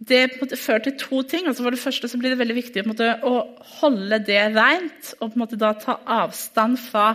det 0.00 0.30
på 0.30 0.38
en 0.38 0.42
måte 0.46 0.56
fører 0.56 0.80
til 0.86 0.94
to 1.00 1.20
ting. 1.28 1.48
Altså 1.48 1.64
for 1.64 1.70
det 1.74 1.82
første 1.82 2.08
så 2.08 2.18
blir 2.20 2.30
det 2.32 2.40
veldig 2.40 2.56
viktig 2.56 2.86
måte, 2.88 3.06
å 3.20 3.34
holde 3.80 4.18
det 4.24 4.40
rent 4.54 5.14
og 5.18 5.28
på 5.28 5.36
en 5.36 5.42
måte 5.42 5.60
da 5.60 5.70
ta 5.76 5.98
avstand 6.20 6.78
fra 6.80 7.06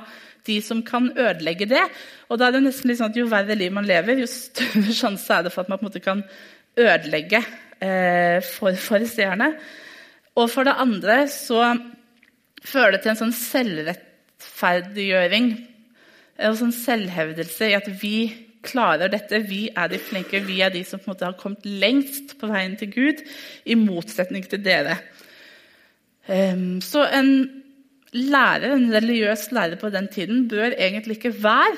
de 0.45 0.59
som 0.61 0.83
kan 0.85 1.17
ødelegge 1.17 1.65
det. 1.71 1.81
Og 2.29 2.37
da 2.37 2.47
er 2.47 2.51
det 2.55 2.65
nesten 2.67 2.89
litt 2.91 2.99
sånn 3.01 3.09
at 3.09 3.17
Jo 3.17 3.25
verre 3.31 3.55
liv 3.57 3.71
man 3.73 3.89
lever, 3.89 4.21
jo 4.21 4.27
større 4.29 4.93
sjanse 5.01 5.29
er 5.33 5.41
det 5.47 5.53
for 5.53 5.61
at 5.65 5.71
man 5.71 5.79
på 5.81 5.85
en 5.87 5.89
måte 5.89 6.05
kan 6.05 6.19
ødelegge 6.75 7.41
eh, 7.81 8.39
for 8.45 8.71
fariseerne. 8.77 9.49
Og 10.35 10.51
for 10.51 10.63
det 10.67 10.75
andre 10.77 11.27
så 11.31 11.75
fører 12.65 12.91
det 12.93 13.01
til 13.03 13.11
en 13.13 13.21
sånn 13.23 13.39
selvrettferdiggjøring 13.39 15.45
en 16.35 16.57
sånn 16.59 16.73
selvhevdelse 16.75 17.69
i 17.69 17.77
at 17.77 17.87
vi 18.01 18.17
klarer 18.65 19.11
dette. 19.13 19.41
Vi 19.47 19.67
er 19.71 19.91
de 19.91 19.99
flinke, 20.01 20.43
vi 20.45 20.59
er 20.65 20.73
de 20.73 20.83
som 20.87 21.01
på 21.01 21.09
en 21.09 21.13
måte 21.13 21.27
har 21.27 21.37
kommet 21.39 21.65
lengst 21.65 22.35
på 22.39 22.49
veien 22.51 22.75
til 22.79 22.91
Gud, 22.93 23.23
i 23.65 23.77
motsetning 23.79 24.47
til 24.49 24.63
dere. 24.65 24.99
Um, 26.25 26.81
så 26.81 27.05
en 27.13 27.31
lærer, 28.15 28.71
en 28.73 28.93
religiøs 28.93 29.51
lærer 29.53 29.77
på 29.81 29.91
den 29.93 30.07
tiden 30.11 30.47
bør 30.49 30.73
egentlig 30.73 31.19
ikke 31.19 31.35
være 31.43 31.75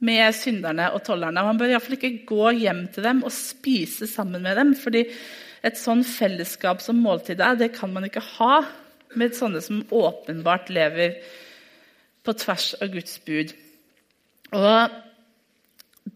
med 0.00 0.32
synderne 0.34 0.88
og 0.94 1.04
tollerne. 1.04 1.44
Han 1.44 1.60
bør 1.60 1.74
iallfall 1.74 1.98
ikke 1.98 2.24
gå 2.28 2.50
hjem 2.62 2.86
til 2.94 3.04
dem 3.04 3.22
og 3.26 3.34
spise 3.36 4.08
sammen 4.08 4.42
med 4.42 4.56
dem. 4.56 4.74
fordi 4.74 5.04
et 5.62 5.76
sånn 5.76 6.00
fellesskap 6.08 6.80
som 6.80 7.02
måltidet 7.04 7.44
er, 7.44 7.58
det 7.60 7.74
kan 7.76 7.92
man 7.92 8.06
ikke 8.08 8.24
ha 8.38 8.62
med 9.20 9.36
sånne 9.36 9.60
som 9.60 9.82
åpenbart 9.92 10.70
lever 10.72 11.18
på 12.24 12.32
tvers 12.32 12.72
av 12.80 12.88
Guds 12.94 13.18
bud. 13.26 13.52
Og 14.56 14.96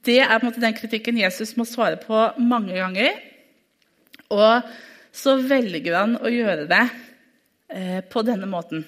det 0.05 0.21
er 0.23 0.35
på 0.37 0.45
en 0.45 0.51
måte 0.51 0.63
den 0.63 0.77
kritikken 0.77 1.19
Jesus 1.21 1.55
må 1.59 1.67
svare 1.69 1.99
på 2.01 2.27
mange 2.41 2.77
ganger. 2.77 3.17
Og 4.35 4.75
så 5.15 5.37
velger 5.43 5.97
han 5.97 6.19
å 6.19 6.33
gjøre 6.33 6.67
det 6.71 6.83
eh, 7.71 8.01
på 8.11 8.25
denne 8.27 8.49
måten. 8.51 8.85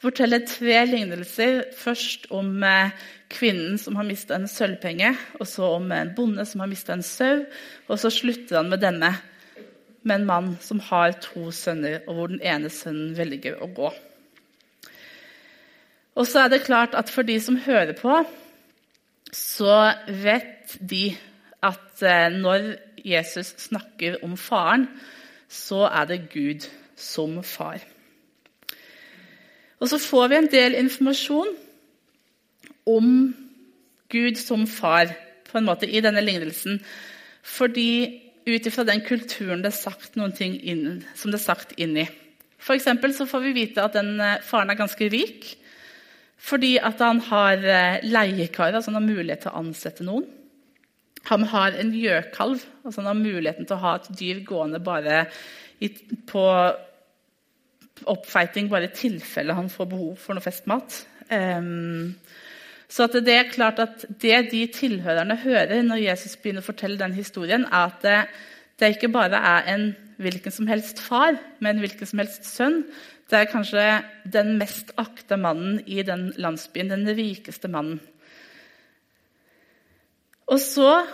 Forteller 0.00 0.46
tre 0.48 0.78
lignelser. 0.88 1.70
Først 1.76 2.28
om 2.32 2.62
eh, 2.64 2.92
kvinnen 3.32 3.78
som 3.80 3.98
har 4.00 4.08
mista 4.08 4.36
en 4.36 4.48
sølvpenge, 4.50 5.12
og 5.38 5.48
så 5.48 5.74
om 5.76 5.90
en 5.94 6.12
bonde 6.16 6.46
som 6.48 6.64
har 6.64 6.70
mista 6.70 6.96
en 6.96 7.04
sau. 7.06 7.44
Og 7.88 8.00
så 8.00 8.12
slutter 8.12 8.60
han 8.60 8.70
med 8.72 8.82
denne, 8.84 9.12
med 10.02 10.22
en 10.22 10.28
mann 10.28 10.54
som 10.64 10.80
har 10.90 11.18
to 11.20 11.50
sønner, 11.54 12.00
og 12.06 12.16
hvor 12.16 12.32
den 12.32 12.40
ene 12.40 12.72
sønnen 12.72 13.12
velger 13.18 13.60
å 13.60 13.68
gå. 13.76 13.92
Og 16.20 16.26
så 16.28 16.44
er 16.44 16.52
det 16.52 16.64
klart 16.66 16.96
at 16.98 17.12
for 17.12 17.24
de 17.24 17.36
som 17.40 17.60
hører 17.64 17.94
på, 17.96 18.22
så 19.32 19.92
vet 20.06 20.76
de 20.80 21.10
at 21.62 22.02
eh, 22.02 22.32
når 22.32 22.74
Jesus 23.04 23.54
snakker 23.58 24.20
om 24.24 24.36
faren, 24.36 24.88
så 25.48 25.86
er 25.88 26.08
det 26.10 26.28
Gud 26.32 26.66
som 26.96 27.42
far. 27.44 27.80
Og 29.80 29.88
så 29.88 29.98
får 29.98 30.28
vi 30.28 30.38
en 30.38 30.50
del 30.52 30.76
informasjon 30.76 31.54
om 32.90 33.06
Gud 34.10 34.36
som 34.40 34.66
far 34.66 35.12
på 35.50 35.58
en 35.58 35.66
måte 35.66 35.88
i 35.88 36.02
denne 36.04 36.22
lignelsen. 36.24 36.80
Fordi 37.42 38.20
ut 38.46 38.66
ifra 38.66 38.84
den 38.84 39.02
kulturen 39.06 39.62
det 39.62 39.72
er 39.72 39.78
sagt 39.78 40.16
noen 40.18 40.34
ting 40.36 40.56
inn, 40.60 41.02
som 41.14 41.32
det 41.32 41.40
er 41.40 41.46
sagt 41.46 41.76
inn 41.78 41.96
i. 41.96 42.06
For 42.60 42.76
så 42.76 43.26
får 43.26 43.40
vi 43.40 43.56
vite 43.56 43.82
at 43.82 43.96
den 43.96 44.20
eh, 44.20 44.42
faren 44.44 44.70
er 44.70 44.78
ganske 44.78 45.08
rik. 45.08 45.56
Fordi 46.40 46.76
at 46.80 47.02
han 47.04 47.20
har 47.28 47.64
leiekar, 48.02 48.72
altså 48.72 48.90
han 48.90 49.02
har 49.02 49.08
mulighet 49.08 49.44
til 49.44 49.52
å 49.52 49.60
ansette 49.60 50.06
noen. 50.06 50.24
Han 51.28 51.44
har 51.52 51.76
en 51.76 51.90
gjøkalv, 51.92 52.62
altså 52.84 53.02
han 53.02 53.10
har 53.10 53.18
muligheten 53.18 53.68
til 53.68 53.76
å 53.76 53.82
ha 53.82 53.96
et 53.98 54.08
dyr 54.16 54.40
gående 54.46 54.80
bare 54.82 55.26
i, 55.84 55.90
på 56.28 56.44
oppfeiting 58.08 58.70
bare 58.70 58.88
i 58.88 58.94
tilfelle 58.96 59.56
han 59.56 59.68
får 59.72 59.90
behov 59.90 60.14
for 60.20 60.36
noe 60.36 60.44
festmat. 60.44 61.02
Um, 61.28 62.16
så 62.90 63.06
det 63.12 63.34
er 63.34 63.52
klart 63.52 63.78
at 63.82 64.04
det 64.22 64.50
de 64.50 64.64
tilhørerne 64.74 65.36
hører 65.44 65.84
når 65.86 66.06
Jesus 66.08 66.38
begynner 66.40 66.64
å 66.64 66.70
fortelle 66.70 66.98
den 66.98 67.14
historien, 67.14 67.68
er 67.68 67.92
at 67.92 68.00
det, 68.02 68.16
det 68.80 68.94
ikke 68.96 69.12
bare 69.14 69.38
er 69.52 69.68
en 69.74 69.90
hvilken 70.20 70.52
som 70.52 70.68
helst 70.68 71.00
far, 71.00 71.38
men 71.64 71.80
hvilken 71.80 72.08
som 72.08 72.20
helst 72.20 72.48
sønn 72.48 72.82
det 73.30 73.38
er 73.38 73.50
kanskje 73.50 73.84
den 74.32 74.56
mest 74.58 74.90
akta 74.98 75.38
mannen 75.38 75.80
i 75.86 76.02
den 76.06 76.30
landsbyen, 76.40 76.90
den 76.90 77.08
rikeste 77.14 77.70
mannen. 77.70 78.00
Og 80.50 80.58
så 80.58 81.04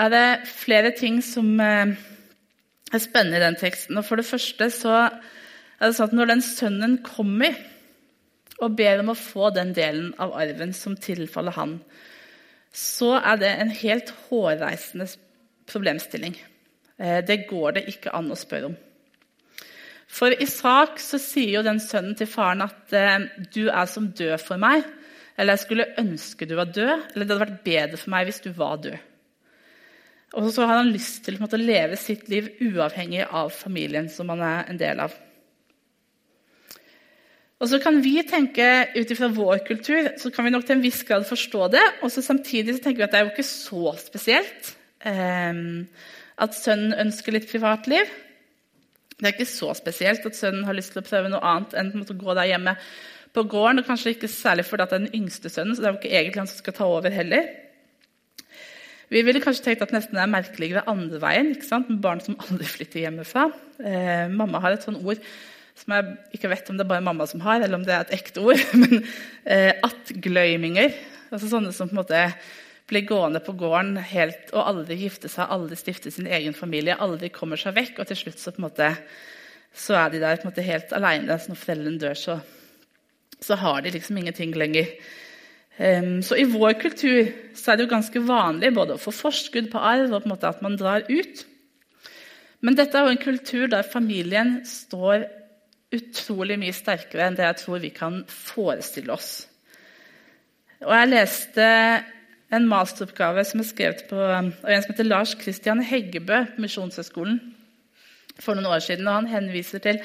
er 0.00 0.10
det 0.10 0.48
flere 0.50 0.90
ting 0.98 1.20
som 1.22 1.54
eh, 1.62 1.94
er 2.92 3.02
spennende 3.02 3.38
i 3.38 3.44
den 3.44 3.58
teksten. 3.60 3.98
Og 3.98 4.06
For 4.06 4.18
det 4.18 4.26
første 4.26 4.70
så 4.74 4.96
er 5.06 5.84
det 5.84 5.94
sånn 5.96 6.10
at 6.10 6.16
når 6.18 6.32
den 6.32 6.44
sønnen 6.44 6.98
kommer 7.06 7.54
og 8.62 8.76
ber 8.78 9.02
om 9.02 9.12
å 9.12 9.18
få 9.18 9.50
den 9.54 9.72
delen 9.74 10.12
av 10.22 10.34
arven 10.38 10.74
som 10.76 10.96
tilfaller 10.98 11.54
han, 11.56 11.78
så 12.72 13.16
er 13.18 13.38
det 13.40 13.50
en 13.60 13.72
helt 13.82 14.12
hårreisende 14.28 15.06
problemstilling. 15.70 16.36
Eh, 16.98 17.20
det 17.26 17.44
går 17.50 17.78
det 17.78 17.88
ikke 17.92 18.14
an 18.16 18.30
å 18.32 18.38
spørre 18.38 18.72
om. 18.72 18.78
For 20.12 20.34
i 20.34 20.48
sak 20.48 21.00
sier 21.00 21.54
jo 21.56 21.62
den 21.64 21.80
sønnen 21.80 22.16
til 22.18 22.28
faren 22.28 22.64
at 22.66 22.92
eh, 22.92 23.28
'du 23.54 23.70
er 23.70 23.86
som 23.88 24.10
død 24.12 24.36
for 24.44 24.60
meg'. 24.60 24.84
Eller 25.38 25.56
'jeg 25.56 25.64
skulle 25.64 25.94
ønske 25.98 26.46
du 26.46 26.54
var 26.54 26.68
død', 26.68 27.14
eller 27.14 27.24
'det 27.24 27.38
hadde 27.38 27.46
vært 27.46 27.64
bedre 27.64 27.96
for 27.96 28.10
meg 28.10 28.28
hvis 28.28 28.44
du 28.44 28.52
var 28.52 28.76
død'. 28.76 28.98
Og 30.34 30.52
så 30.52 30.66
har 30.66 30.80
han 30.80 30.92
lyst 30.92 31.24
til 31.24 31.36
å 31.36 31.56
leve 31.56 31.96
sitt 31.96 32.28
liv 32.28 32.48
uavhengig 32.60 33.26
av 33.28 33.50
familien 33.52 34.08
som 34.08 34.28
han 34.28 34.40
er 34.40 34.64
en 34.70 34.78
del 34.80 35.00
av. 35.00 35.12
Og 37.60 37.68
så 37.68 37.78
kan 37.78 38.00
vi 38.02 38.16
tenke 38.26 38.88
Ut 38.96 39.10
ifra 39.10 39.28
vår 39.28 39.60
kultur 39.66 40.08
så 40.18 40.30
kan 40.34 40.44
vi 40.44 40.50
nok 40.50 40.64
til 40.66 40.76
en 40.76 40.82
viss 40.82 41.02
grad 41.06 41.24
forstå 41.28 41.68
det. 41.68 41.84
Og 42.02 42.10
så 42.10 42.24
samtidig 42.24 42.76
så 42.76 42.82
tenker 42.82 43.02
vi 43.02 43.04
at 43.04 43.12
det 43.12 43.20
er 43.20 43.24
jo 43.24 43.32
ikke 43.32 43.46
så 43.46 43.94
spesielt 44.00 44.74
eh, 45.04 45.54
at 46.38 46.58
sønnen 46.58 46.96
ønsker 47.06 47.32
litt 47.32 47.48
privatliv. 47.50 48.08
Det 49.22 49.28
er 49.28 49.36
ikke 49.36 49.46
så 49.46 49.70
spesielt 49.78 50.24
at 50.26 50.34
sønnen 50.34 50.64
har 50.66 50.74
lyst 50.74 50.96
til 50.96 50.98
å 50.98 51.06
prøve 51.06 51.28
noe 51.30 51.42
annet 51.46 51.76
enn 51.78 51.92
å 52.02 52.16
gå 52.18 52.34
der 52.34 52.48
hjemme 52.50 52.72
på 53.30 53.44
gården. 53.46 53.78
og 53.78 53.86
Kanskje 53.86 54.16
ikke 54.16 54.30
særlig 54.30 54.64
fordi 54.66 54.82
det 54.82 54.96
er 54.96 55.04
den 55.04 55.20
yngste 55.20 55.52
sønnen, 55.52 55.76
så 55.76 55.84
det 55.84 55.88
er 55.88 55.94
jo 55.94 56.00
ikke 56.00 56.10
egentlig 56.10 56.42
han 56.42 56.50
som 56.50 56.58
skal 56.58 56.74
ta 56.74 56.88
over 56.90 57.14
heller. 57.14 57.46
Vi 59.12 59.22
ville 59.22 59.42
kanskje 59.44 59.68
tenkt 59.68 59.84
at 59.86 59.94
nesten 59.94 60.18
det 60.18 60.24
er 60.24 60.32
merkeligere 60.32 60.82
andre 60.90 61.20
veien, 61.22 61.52
ikke 61.54 61.68
sant? 61.68 61.90
med 61.92 62.02
barn 62.02 62.22
som 62.24 62.34
aldri 62.42 62.66
flytter 62.66 63.04
hjemmefra. 63.04 63.46
Eh, 63.78 64.26
mamma 64.32 64.58
har 64.64 64.74
et 64.74 64.86
sånt 64.88 64.98
ord 65.04 65.22
som 65.78 65.94
jeg 65.94 66.16
ikke 66.36 66.50
vet 66.50 66.70
om 66.72 66.80
det 66.80 66.84
er 66.84 66.90
bare 66.90 67.04
mamma 67.04 67.28
som 67.30 67.44
har, 67.44 67.62
eller 67.62 67.78
om 67.78 67.86
det 67.86 67.94
er 67.94 68.06
et 68.08 68.16
ekte 68.18 68.42
ord. 68.42 68.58
Men 68.82 69.04
eh, 69.46 69.70
attgløyminger. 69.86 70.98
Altså 71.30 71.46
sånne 71.52 71.70
som 71.76 71.92
på 71.92 71.94
en 71.94 72.02
måte 72.02 72.26
blir 72.90 73.06
gående 73.06 73.40
på 73.44 73.54
gården 73.58 73.96
helt, 74.10 74.50
og 74.52 74.66
aldri 74.66 74.98
gifte 75.04 75.30
seg, 75.30 75.50
aldri 75.50 75.78
stifte 75.78 76.10
sin 76.12 76.26
egen 76.26 76.54
familie, 76.56 76.98
aldri 76.98 77.30
kommer 77.32 77.60
seg 77.60 77.76
vekk. 77.78 78.02
Og 78.02 78.10
til 78.10 78.18
slutt 78.24 78.42
så, 78.42 78.54
måte, 78.62 78.90
så 79.72 79.98
er 80.00 80.12
de 80.12 80.22
der 80.22 80.42
måte 80.46 80.64
helt 80.66 80.92
aleine. 80.96 81.38
Når 81.48 81.60
foreldrene 81.60 82.02
dør, 82.02 82.18
så, 82.18 82.38
så, 83.38 83.58
har 83.60 83.82
de 83.82 83.94
liksom 83.94 84.18
ingenting 84.20 84.56
lenger. 84.58 84.90
Um, 85.78 86.18
så 86.26 86.36
i 86.36 86.48
vår 86.48 86.74
kultur 86.82 87.30
så 87.56 87.72
er 87.72 87.78
det 87.78 87.86
jo 87.86 87.94
ganske 87.94 88.24
vanlig 88.28 88.74
både 88.76 88.98
å 88.98 89.00
få 89.00 89.14
forskudd 89.14 89.70
på 89.72 89.80
arv 89.80 90.10
og 90.10 90.20
på 90.20 90.28
en 90.28 90.34
måte 90.34 90.50
at 90.50 90.60
man 90.64 90.76
drar 90.76 91.06
ut. 91.08 91.46
Men 92.62 92.76
dette 92.78 92.98
er 92.98 93.06
jo 93.06 93.14
en 93.14 93.22
kultur 93.22 93.70
der 93.72 93.88
familien 93.88 94.60
står 94.68 95.24
utrolig 95.92 96.58
mye 96.60 96.74
sterkere 96.76 97.26
enn 97.26 97.36
det 97.36 97.46
jeg 97.48 97.58
tror 97.62 97.80
vi 97.82 97.90
kan 97.94 98.20
forestille 98.28 99.12
oss. 99.12 99.32
Og 100.82 100.92
jeg 100.94 101.10
leste 101.10 101.66
en 102.52 102.68
masteroppgave 102.68 103.44
som 103.48 103.62
er 103.62 103.68
skrevet 103.68 104.04
på, 104.10 104.18
av 104.18 104.50
en 104.68 104.84
som 104.84 104.92
heter 104.92 105.08
Lars 105.08 105.32
Christian 105.40 105.80
Heggebø 105.84 106.42
på 106.52 106.64
Misjonshøgskolen 106.64 107.40
for 108.40 108.56
noen 108.56 108.68
år 108.74 108.82
siden. 108.84 109.08
og 109.08 109.22
Han 109.22 109.30
henviser 109.32 109.82
til 109.84 110.00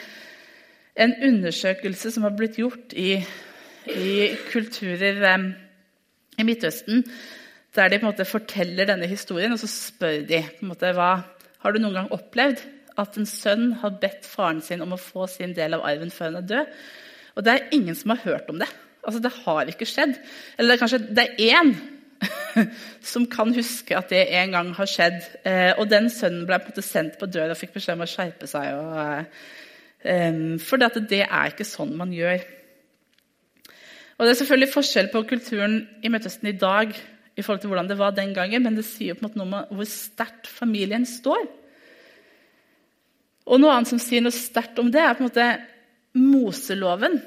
en 0.98 1.14
undersøkelse 1.28 2.12
som 2.14 2.26
har 2.26 2.36
blitt 2.38 2.58
gjort 2.60 2.96
i, 2.98 3.18
i 3.92 4.14
kulturer 4.52 5.20
um, 5.36 5.52
i 6.38 6.46
Midtøsten, 6.48 7.04
der 7.76 7.92
de 7.92 8.00
på 8.00 8.08
en 8.08 8.12
måte 8.12 8.26
forteller 8.26 8.90
denne 8.90 9.10
historien, 9.10 9.54
og 9.54 9.60
så 9.62 9.70
spør 9.70 10.24
de 10.30 10.42
på 10.48 10.66
en 10.66 10.72
måte, 10.72 10.94
hva 10.96 11.12
har 11.64 11.74
du 11.74 11.82
noen 11.82 12.00
gang 12.00 12.10
opplevd 12.16 12.64
at 12.98 13.18
en 13.20 13.30
sønn 13.30 13.68
har 13.84 14.00
bedt 14.02 14.26
faren 14.26 14.64
sin 14.66 14.82
om 14.82 14.96
å 14.96 15.02
få 15.02 15.28
sin 15.30 15.54
del 15.58 15.76
av 15.78 15.86
arven 15.86 16.14
før 16.14 16.32
han 16.32 16.40
er 16.40 16.50
død. 16.50 16.72
Og 17.38 17.46
det 17.46 17.54
er 17.54 17.76
ingen 17.76 17.98
som 17.98 18.16
har 18.16 18.24
hørt 18.24 18.50
om 18.50 18.58
det. 18.58 18.70
Altså, 19.06 19.22
Det 19.22 19.34
har 19.44 19.70
ikke 19.70 19.86
skjedd. 19.86 20.16
Eller 20.58 20.74
det 20.74 20.76
er 20.78 20.82
kanskje 20.82 21.04
det 21.14 21.26
er 21.28 21.54
én 21.54 21.76
som 23.12 23.26
kan 23.30 23.54
huske 23.56 23.98
at 23.98 24.10
det 24.14 24.24
en 24.40 24.54
gang 24.56 24.72
har 24.78 24.90
skjedd. 24.90 25.20
Eh, 25.48 25.72
og 25.78 25.90
den 25.92 26.10
sønnen 26.14 26.48
ble 26.48 26.60
på 26.60 26.70
en 26.70 26.76
måte 26.76 26.86
sendt 26.86 27.20
på 27.20 27.30
døra 27.30 27.54
og 27.54 27.60
fikk 27.60 27.76
beskjed 27.78 27.98
om 27.98 28.06
å 28.06 28.10
skjerpe 28.10 28.50
seg. 28.50 28.78
Og, 28.78 29.42
eh, 30.08 30.56
for 30.64 30.82
det, 30.82 31.24
er 31.26 31.52
ikke 31.52 31.68
sånn 31.68 31.96
man 32.00 32.14
gjør. 32.16 32.42
Og 34.18 34.26
Det 34.26 34.32
er 34.32 34.40
selvfølgelig 34.42 34.74
forskjell 34.74 35.12
på 35.14 35.24
kulturen 35.30 35.78
i 36.02 36.10
Midtøsten 36.10 36.50
i 36.50 36.58
dag 36.58 36.96
i 37.38 37.44
forhold 37.46 37.62
til 37.62 37.70
hvordan 37.70 37.90
det 37.90 38.00
var 38.00 38.16
den 38.18 38.34
gangen, 38.34 38.64
men 38.66 38.78
det 38.80 38.86
sier 38.88 39.14
på 39.14 39.22
en 39.22 39.28
måte 39.28 39.38
noe 39.38 39.62
om 39.62 39.78
hvor 39.78 39.90
sterkt 39.90 40.50
familien 40.50 41.06
står. 41.06 41.46
Og 43.48 43.62
Noe 43.62 43.76
annet 43.76 43.92
som 43.92 44.02
sier 44.02 44.24
noe 44.24 44.36
sterkt 44.36 44.80
om 44.82 44.90
det, 44.92 45.04
er 45.04 45.14
på 45.16 45.24
en 45.24 45.30
måte 45.30 45.50
Moseloven. 46.18 47.20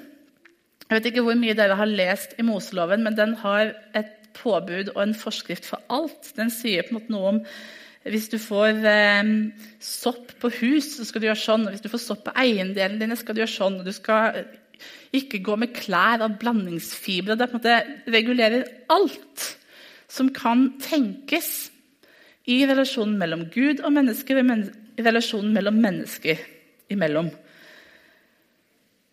Jeg 0.91 0.97
vet 0.97 1.07
ikke 1.13 1.23
hvor 1.23 1.39
mye 1.39 1.55
dere 1.55 1.79
har 1.79 1.87
lest 1.87 2.35
i 2.43 2.45
Moseloven, 2.45 3.05
men 3.07 3.15
den 3.15 3.37
har 3.45 3.71
et 3.95 4.17
påbud 4.37 4.93
og 4.95 5.03
en 5.03 5.17
forskrift 5.17 5.69
for 5.69 5.83
alt. 5.93 6.33
Den 6.37 6.53
sier 6.55 6.87
på 6.87 6.95
en 6.95 7.01
måte 7.01 7.15
noe 7.15 7.35
om 7.35 7.45
hvis 8.11 8.31
du 8.33 8.39
får 8.41 8.81
eh, 8.89 9.31
sopp 9.85 10.33
på 10.41 10.49
hus, 10.63 10.95
så 10.97 11.05
skal 11.05 11.21
du 11.21 11.27
gjøre 11.29 11.43
sånn. 11.43 11.67
Hvis 11.69 11.85
du 11.85 11.91
får 11.93 12.01
sopp 12.01 12.23
på 12.31 12.37
eiendelene 12.41 13.01
dine, 13.03 13.19
skal 13.19 13.37
du 13.37 13.43
gjøre 13.43 13.53
sånn. 13.53 13.83
Du 13.85 13.93
skal 13.93 14.41
ikke 15.17 15.43
gå 15.45 15.57
med 15.61 15.75
klær 15.77 16.25
av 16.25 16.39
blandingsfibre. 16.41 17.37
Det 17.37 17.51
på 17.51 17.59
en 17.59 17.61
måte 17.61 18.15
regulerer 18.15 18.65
alt 18.93 19.51
som 20.11 20.31
kan 20.35 20.71
tenkes 20.83 21.71
i 22.51 22.63
relasjonen 22.67 23.19
mellom 23.21 23.45
Gud 23.53 23.83
og 23.85 23.93
mennesker, 23.95 24.41
i 24.41 25.05
relasjonen 25.05 25.53
mellom 25.55 25.77
mennesker 25.83 26.41
imellom. 26.91 27.31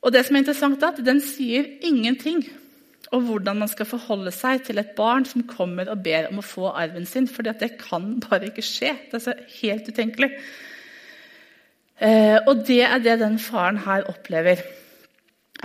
Og 0.05 0.13
det 0.13 0.23
som 0.25 0.37
er 0.37 0.45
interessant 0.45 0.83
er 0.83 0.93
at 0.93 1.03
Den 1.05 1.19
sier 1.21 1.67
ingenting 1.85 2.45
om 3.15 3.27
hvordan 3.27 3.61
man 3.61 3.69
skal 3.71 3.87
forholde 3.87 4.33
seg 4.35 4.65
til 4.67 4.81
et 4.81 4.95
barn 4.97 5.25
som 5.27 5.45
kommer 5.47 5.89
og 5.91 6.01
ber 6.03 6.27
om 6.31 6.41
å 6.41 6.45
få 6.45 6.71
arven 6.73 7.05
sin. 7.07 7.27
For 7.31 7.45
det 7.45 7.77
kan 7.79 8.17
bare 8.23 8.49
ikke 8.49 8.65
skje. 8.65 8.93
Det 9.07 9.19
er 9.19 9.25
så 9.29 9.35
helt 9.61 9.87
utenkelig. 9.87 10.31
Eh, 11.97 12.37
og 12.45 12.65
det 12.67 12.83
er 12.85 12.99
det 13.01 13.19
den 13.23 13.39
faren 13.41 13.79
her 13.87 14.05
opplever. 14.11 14.61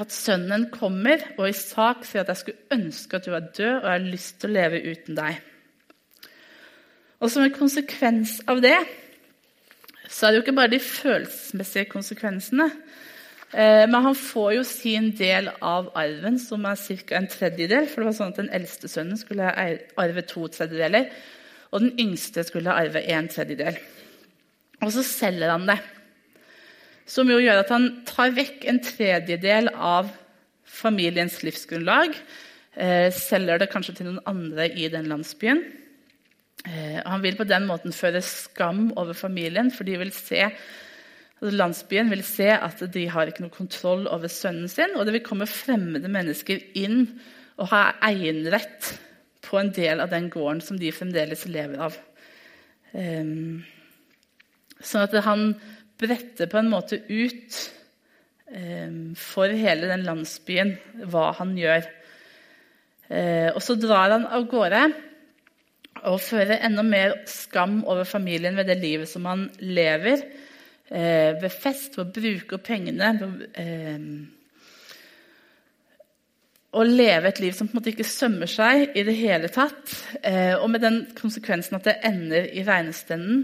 At 0.00 0.14
sønnen 0.14 0.70
kommer 0.72 1.20
og 1.36 1.48
i 1.50 1.56
sak 1.56 2.06
sier 2.08 2.22
at 2.22 2.28
'jeg 2.28 2.36
skulle 2.36 2.64
ønske 2.72 3.16
at 3.16 3.26
du 3.26 3.30
var 3.30 3.50
død, 3.52 3.74
og 3.82 3.84
jeg 3.84 4.00
har 4.00 4.10
lyst 4.12 4.40
til 4.40 4.50
å 4.50 4.52
leve 4.52 4.84
uten 4.90 5.16
deg'. 5.16 5.40
Og 7.20 7.30
Som 7.30 7.42
en 7.42 7.54
konsekvens 7.54 8.40
av 8.48 8.60
det 8.62 8.78
så 10.08 10.26
er 10.26 10.30
det 10.30 10.36
jo 10.36 10.42
ikke 10.42 10.56
bare 10.56 10.70
de 10.70 10.80
følelsesmessige 10.80 11.84
konsekvensene. 11.84 12.70
Eh, 13.52 13.84
men 13.84 13.98
han 14.06 14.16
får 14.16 14.52
jo 14.56 14.64
sin 14.64 15.10
del 15.16 15.50
av 15.60 15.90
arven, 15.98 16.38
som 16.40 16.64
er 16.64 16.78
ca. 16.80 17.16
en 17.18 17.28
tredjedel. 17.28 17.88
For 17.88 18.00
det 18.00 18.08
var 18.08 18.18
sånn 18.18 18.32
at 18.32 18.40
Den 18.40 18.52
eldste 18.52 18.88
sønnen 18.88 19.20
skulle 19.20 19.52
arve 19.96 20.22
to 20.24 20.46
tredjedeler, 20.48 21.10
og 21.72 21.80
den 21.80 21.98
yngste 22.00 22.44
skulle 22.44 22.72
arve 22.72 23.04
en 23.12 23.28
tredjedel. 23.28 23.76
Og 24.82 24.92
så 24.92 25.04
selger 25.04 25.52
han 25.52 25.68
det. 25.68 25.78
Som 27.06 27.28
jo 27.28 27.38
gjør 27.42 27.60
at 27.60 27.70
han 27.74 28.04
tar 28.08 28.32
vekk 28.32 28.64
en 28.70 28.80
tredjedel 28.80 29.68
av 29.74 30.08
familiens 30.64 31.42
livsgrunnlag. 31.44 32.16
Eh, 32.72 33.12
selger 33.12 33.60
det 33.60 33.70
kanskje 33.72 33.98
til 33.98 34.08
noen 34.08 34.22
andre 34.26 34.70
i 34.72 34.88
den 34.88 35.10
landsbyen. 35.12 35.60
Eh, 36.64 37.00
han 37.04 37.22
vil 37.24 37.36
på 37.36 37.44
den 37.44 37.66
måten 37.68 37.92
føre 37.92 38.22
skam 38.24 38.92
over 38.96 39.12
familien, 39.18 39.70
for 39.74 39.84
de 39.84 39.98
vil 39.98 40.12
se 40.14 40.46
Altså, 41.42 41.56
landsbyen 41.58 42.10
vil 42.12 42.20
se 42.22 42.46
at 42.54 42.78
de 42.94 43.08
har 43.10 43.26
ikke 43.26 43.42
noe 43.42 43.50
kontroll 43.50 44.04
over 44.06 44.30
sønnen 44.30 44.68
sin, 44.70 44.92
og 44.94 45.08
det 45.08 45.16
vil 45.16 45.24
komme 45.26 45.48
fremmede 45.50 46.06
mennesker 46.06 46.60
inn 46.78 47.00
og 47.58 47.66
ha 47.72 47.80
egenrett 48.06 48.92
på 49.42 49.58
en 49.58 49.72
del 49.74 49.98
av 50.04 50.12
den 50.12 50.28
gården 50.30 50.60
som 50.62 50.78
de 50.78 50.92
fremdeles 50.94 51.42
lever 51.50 51.82
av. 51.82 51.96
Um, 52.94 53.64
sånn 54.78 55.02
at 55.08 55.16
han 55.26 55.42
bretter 55.98 56.46
på 56.46 56.60
en 56.60 56.70
måte 56.70 57.00
ut 57.10 57.58
um, 58.54 59.10
for 59.18 59.50
hele 59.50 59.90
den 59.90 60.06
landsbyen 60.06 60.76
hva 61.10 61.32
han 61.40 61.56
gjør. 61.58 61.90
Uh, 63.10 63.50
og 63.50 63.58
så 63.66 63.74
drar 63.82 64.14
han 64.14 64.30
av 64.30 64.46
gårde 64.46 64.84
og 66.06 66.22
fører 66.22 66.62
enda 66.62 66.86
mer 66.86 67.18
skam 67.26 67.80
over 67.82 68.06
familien 68.06 68.54
ved 68.62 68.70
det 68.70 68.78
livet 68.78 69.10
som 69.10 69.26
han 69.26 69.48
lever 69.58 70.22
eh, 70.92 71.32
ved 71.40 71.50
fest 71.52 71.96
for 71.96 72.04
å 72.04 72.12
bruke 72.12 72.60
pengene 72.62 73.10
eh, 73.58 74.06
Å 76.72 76.84
leve 76.88 77.28
et 77.28 77.40
liv 77.42 77.52
som 77.56 77.68
på 77.68 77.74
en 77.74 77.80
måte 77.80 77.92
ikke 77.92 78.08
sømmer 78.08 78.48
seg 78.48 78.94
i 78.96 79.02
det 79.04 79.16
hele 79.18 79.50
tatt. 79.52 79.92
Eh, 80.24 80.54
og 80.56 80.70
med 80.72 80.80
den 80.80 81.02
konsekvensen 81.18 81.76
at 81.76 81.88
det 81.88 81.98
ender 82.08 82.48
i 82.48 82.64
regnestenden 82.64 83.42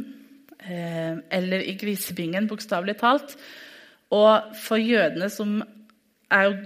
eh, 0.65 1.19
eller 1.37 1.61
i 1.61 1.75
grisebingen, 1.77 2.49
bokstavelig 2.49 2.97
talt. 3.03 3.37
Og 4.17 4.57
for 4.57 4.81
jødene 4.81 5.29
som 5.29 5.59
er 6.33 6.49
jo 6.49 6.57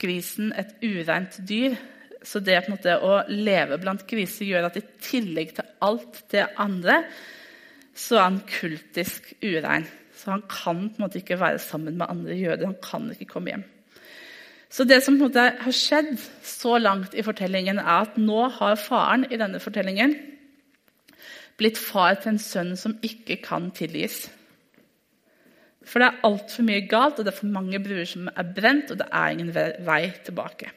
grisen 0.00 0.52
et 0.60 0.76
ureint 0.84 1.40
dyr. 1.48 1.78
Så 2.24 2.40
det 2.44 2.66
måte 2.68 2.98
å 3.04 3.22
leve 3.32 3.80
blant 3.80 4.04
griser 4.08 4.48
gjør 4.48 4.68
at 4.68 4.78
i 4.80 4.84
tillegg 5.08 5.56
til 5.56 5.72
alt 5.84 6.22
det 6.32 6.46
andre, 6.60 7.02
så 7.96 8.18
er 8.18 8.26
han 8.28 8.40
kultisk 8.48 9.34
urein. 9.44 9.88
Så 10.24 10.32
han 10.32 10.44
kan 10.48 10.86
på 10.88 10.96
en 10.96 11.04
måte 11.04 11.20
ikke 11.20 11.36
være 11.36 11.60
sammen 11.60 11.98
med 12.00 12.08
andre 12.08 12.34
jøder. 12.38 12.70
Han 12.70 12.78
kan 12.80 13.10
ikke 13.12 13.28
komme 13.28 13.52
hjem. 13.52 13.64
Så 14.72 14.86
det 14.88 15.02
som 15.04 15.18
på 15.18 15.26
en 15.26 15.28
måte 15.28 15.42
har 15.60 15.74
skjedd 15.76 16.14
så 16.42 16.78
langt 16.80 17.12
i 17.14 17.22
fortellingen, 17.22 17.78
er 17.78 18.06
at 18.06 18.16
nå 18.18 18.46
har 18.56 18.80
faren 18.80 19.26
i 19.28 19.38
denne 19.38 19.60
fortellingen 19.62 20.16
blitt 21.60 21.78
far 21.78 22.16
til 22.18 22.32
en 22.32 22.40
sønn 22.42 22.72
som 22.78 22.96
ikke 23.06 23.36
kan 23.44 23.68
tilgis. 23.76 24.24
For 25.84 26.00
det 26.00 26.08
er 26.08 26.24
altfor 26.26 26.66
mye 26.66 26.86
galt, 26.88 27.20
og 27.20 27.26
det 27.26 27.34
er 27.34 27.38
for 27.42 27.52
mange 27.52 27.78
bruer 27.84 28.08
som 28.08 28.30
er 28.32 28.54
brent, 28.56 28.90
og 28.90 28.98
det 29.02 29.06
er 29.12 29.34
ingen 29.34 29.52
vei 29.54 30.00
tilbake. 30.24 30.72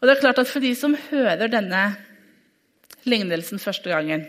Og 0.00 0.06
det 0.06 0.14
er 0.14 0.22
klart 0.22 0.40
at 0.40 0.48
For 0.48 0.62
de 0.62 0.72
som 0.78 0.96
hører 1.10 1.50
denne 1.50 1.82
lignelsen 3.04 3.58
første 3.58 3.90
gangen, 3.90 4.24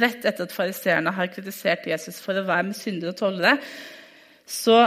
rett 0.00 0.24
etter 0.24 0.46
at 0.46 0.54
fariseerne 0.54 1.12
har 1.14 1.32
kritisert 1.32 1.86
Jesus 1.88 2.20
for 2.22 2.36
å 2.36 2.46
være 2.46 2.70
med 2.70 2.78
syndere 2.78 3.14
og 3.14 3.20
tollere, 3.20 3.56
så 4.46 4.84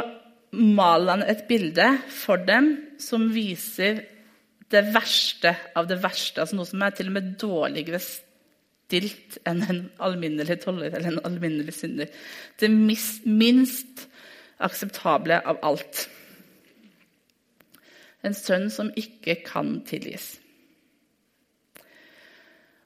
maler 0.58 1.18
han 1.18 1.26
et 1.28 1.44
bilde 1.50 1.88
for 2.14 2.42
dem 2.48 2.72
som 3.02 3.28
viser 3.34 4.04
det 4.72 4.84
verste 4.94 5.54
av 5.78 5.88
det 5.90 6.00
verste. 6.04 6.42
altså 6.42 6.58
Noe 6.58 6.70
som 6.70 6.84
er 6.84 6.96
til 6.96 7.12
og 7.12 7.18
med 7.18 7.36
dårligere 7.40 8.02
stilt 8.02 9.38
enn 9.48 9.64
en 9.68 9.82
alminnelig 10.04 10.60
toller 10.64 10.92
eller 10.92 11.14
en 11.14 11.26
alminnelig 11.28 11.76
synder. 11.80 12.12
Det 12.60 12.70
minst 12.72 14.08
akseptable 14.64 15.40
av 15.46 15.60
alt. 15.66 16.08
En 18.26 18.36
sønn 18.36 18.70
som 18.74 18.92
ikke 18.98 19.40
kan 19.46 19.80
tilgis. 19.88 20.36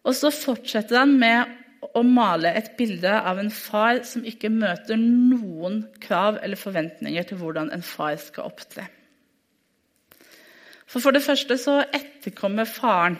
Og 0.01 0.17
så 0.17 0.31
fortsetter 0.34 1.03
han 1.03 1.13
med 1.21 1.61
å 1.82 2.04
male 2.06 2.52
et 2.58 2.74
bilde 2.78 3.12
av 3.12 3.39
en 3.41 3.52
far 3.54 4.04
som 4.08 4.26
ikke 4.28 4.52
møter 4.54 5.00
noen 5.02 5.82
krav 6.02 6.38
eller 6.44 6.60
forventninger 6.60 7.26
til 7.28 7.41
hvordan 7.41 7.72
en 7.74 7.86
far 7.86 8.17
skal 8.22 8.52
opptre. 8.52 8.86
For, 10.86 11.00
for 11.00 11.15
det 11.15 11.24
første 11.26 11.58
så 11.58 11.80
etterkommer 11.88 12.70
faren 12.70 13.17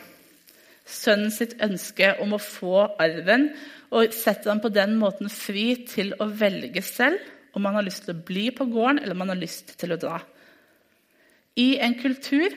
sønnen 0.92 1.32
sitt 1.34 1.56
ønske 1.64 2.14
om 2.24 2.36
å 2.36 2.42
få 2.42 2.84
arven 3.00 3.50
og 3.92 4.16
setter 4.16 4.52
ham 4.54 4.62
på 4.64 4.72
den 4.74 4.98
måten 5.00 5.32
fri 5.32 5.74
til 5.88 6.14
å 6.20 6.28
velge 6.28 6.84
selv 6.86 7.56
om 7.58 7.66
han 7.68 7.78
har 7.80 7.88
lyst 7.88 8.06
til 8.06 8.16
å 8.16 8.26
bli 8.28 8.50
på 8.56 8.68
gården 8.72 9.02
eller 9.02 9.16
om 9.16 9.24
han 9.26 9.34
har 9.34 9.42
lyst 9.42 9.76
til 9.80 9.94
å 9.94 10.00
dra. 10.00 10.20
I 11.60 11.76
en 11.84 11.98
kultur 12.00 12.54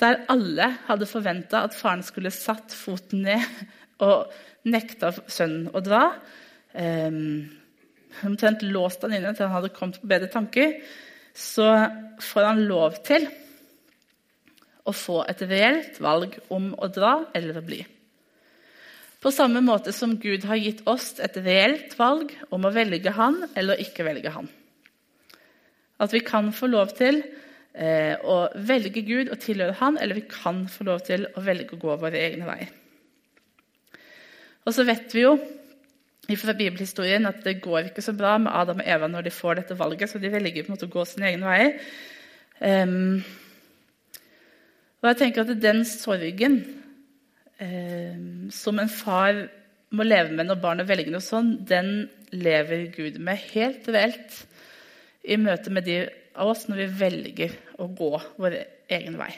der 0.00 0.22
alle 0.32 0.70
hadde 0.86 1.08
forventa 1.08 1.64
at 1.66 1.76
faren 1.76 2.02
skulle 2.06 2.32
satt 2.32 2.72
foten 2.74 3.26
ned 3.26 3.44
og 4.06 4.70
nekta 4.70 5.12
sønnen 5.26 5.70
å 5.74 5.82
dra. 5.84 6.04
Um, 6.74 7.48
omtrent 8.26 8.64
låst 8.66 9.04
han 9.06 9.14
inne 9.16 9.32
til 9.34 9.46
han 9.46 9.56
hadde 9.58 9.72
kommet 9.74 10.00
på 10.00 10.10
bedre 10.10 10.30
tanker. 10.32 10.78
Så 11.36 11.66
får 12.24 12.48
han 12.48 12.64
lov 12.68 12.98
til 13.06 13.28
å 14.88 14.94
få 14.96 15.22
et 15.30 15.42
reelt 15.46 16.00
valg 16.02 16.36
om 16.52 16.72
å 16.74 16.88
dra 16.92 17.14
eller 17.36 17.60
å 17.60 17.64
bli. 17.64 17.80
På 19.20 19.32
samme 19.34 19.60
måte 19.60 19.92
som 19.92 20.16
Gud 20.20 20.46
har 20.48 20.56
gitt 20.56 20.80
oss 20.88 21.12
et 21.20 21.36
reelt 21.44 21.92
valg 21.98 22.32
om 22.48 22.64
å 22.64 22.72
velge 22.72 23.12
han 23.12 23.42
eller 23.52 23.82
ikke 23.82 24.06
velge 24.06 24.32
han. 24.32 24.48
At 26.00 26.14
vi 26.16 26.22
kan 26.24 26.48
få 26.56 26.70
lov 26.72 26.94
til 26.96 27.20
eh, 27.74 28.16
å 28.16 28.46
velge 28.56 29.04
Gud 29.04 29.28
og 29.28 29.42
tilhøre 29.42 29.76
han, 29.82 30.00
eller 30.00 30.16
vi 30.16 30.24
kan 30.30 30.64
få 30.72 30.88
lov 30.88 31.04
til 31.04 31.28
å 31.36 31.44
velge 31.44 31.76
å 31.76 31.82
gå 31.82 31.98
våre 32.00 32.22
egne 32.30 32.48
veier. 32.48 32.72
Og 34.70 34.76
så 34.76 34.86
vet 34.86 35.10
vi 35.10 35.24
jo 35.26 35.34
fra 36.38 36.54
bibelhistorien 36.54 37.26
at 37.26 37.40
det 37.42 37.56
går 37.58 37.88
ikke 37.88 38.04
så 38.06 38.12
bra 38.14 38.36
med 38.38 38.52
Adam 38.54 38.78
og 38.78 38.86
Eva 38.86 39.08
når 39.10 39.26
de 39.26 39.32
får 39.34 39.56
dette 39.58 39.74
valget, 39.74 40.12
så 40.12 40.20
de 40.22 40.30
velger 40.30 40.62
på 40.62 40.70
en 40.70 40.76
måte 40.76 40.86
å 40.86 40.92
gå 40.92 41.02
sine 41.10 41.26
egne 41.26 41.48
veier. 41.48 41.72
Um, 42.60 43.16
og 45.00 45.08
jeg 45.08 45.18
tenker 45.18 45.42
at 45.42 45.58
den 45.58 45.82
sorgen 45.88 46.60
um, 47.58 48.46
som 48.54 48.78
en 48.78 48.92
far 48.92 49.40
må 49.90 50.06
leve 50.06 50.36
med 50.36 50.46
når 50.46 50.60
barnet 50.62 50.86
velger 50.86 51.10
noe 51.10 51.24
sånn, 51.24 51.56
den 51.66 52.06
lever 52.30 52.84
Gud 52.94 53.18
med 53.18 53.42
helt 53.50 53.88
reelt 53.90 54.36
i 55.26 55.40
møte 55.40 55.72
med 55.74 55.88
de 55.88 56.04
av 56.38 56.52
oss 56.52 56.68
når 56.70 56.84
vi 56.84 56.86
velger 57.00 57.56
å 57.82 57.88
gå 57.90 58.12
vår 58.38 58.54
egen 58.94 59.18
vei. 59.18 59.32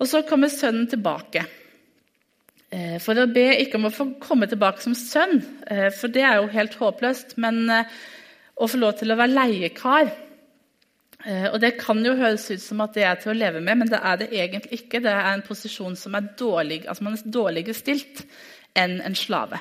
Og 0.00 0.08
så 0.08 0.24
kommer 0.24 0.48
sønnen 0.48 0.88
tilbake. 0.88 1.44
Eh, 2.74 2.96
for 3.02 3.14
å 3.20 3.28
be 3.30 3.52
ikke 3.62 3.78
om 3.78 3.86
å 3.86 3.94
få 3.94 4.08
komme 4.22 4.48
tilbake 4.50 4.82
som 4.82 4.96
sønn, 4.98 5.38
eh, 5.70 5.90
for 5.94 6.10
det 6.10 6.24
er 6.26 6.40
jo 6.40 6.50
helt 6.50 6.74
håpløst, 6.80 7.36
men 7.38 7.68
eh, 7.70 7.90
å 8.58 8.66
få 8.70 8.80
lov 8.80 8.96
til 8.98 9.14
å 9.14 9.18
være 9.20 9.36
leiekar 9.36 10.14
og 11.24 11.54
Det 11.56 11.78
kan 11.78 12.02
jo 12.04 12.10
høres 12.18 12.42
ut 12.50 12.60
som 12.60 12.82
at 12.84 12.92
det 12.92 13.04
er 13.08 13.14
til 13.16 13.30
å 13.32 13.36
leve 13.38 13.60
med, 13.64 13.78
men 13.80 13.88
det 13.88 13.96
er 13.96 14.18
det 14.20 14.26
egentlig 14.28 14.76
ikke. 14.76 14.98
Det 15.00 15.08
er 15.08 15.30
en 15.30 15.44
posisjon 15.46 15.94
som 15.96 16.12
er 16.18 16.26
dårlig, 16.36 16.82
altså 16.84 17.06
man 17.06 17.14
er 17.16 17.30
dårligere 17.32 17.72
stilt 17.78 18.20
enn 18.76 18.98
en 19.00 19.16
slave. 19.16 19.56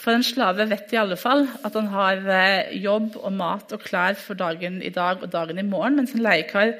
For 0.00 0.16
en 0.16 0.24
slave 0.24 0.64
vet 0.70 0.94
i 0.94 1.00
alle 1.02 1.18
fall 1.20 1.44
at 1.60 1.76
han 1.76 1.92
har 1.92 2.24
jobb 2.72 3.18
og 3.20 3.36
mat 3.36 3.74
og 3.76 3.84
klær 3.84 4.16
for 4.16 4.40
dagen 4.40 4.80
i 4.80 4.88
dag 4.88 5.20
og 5.20 5.28
dagen 5.28 5.60
i 5.60 5.66
morgen, 5.74 6.00
mens 6.00 6.16
en 6.16 6.24
leiekar 6.24 6.72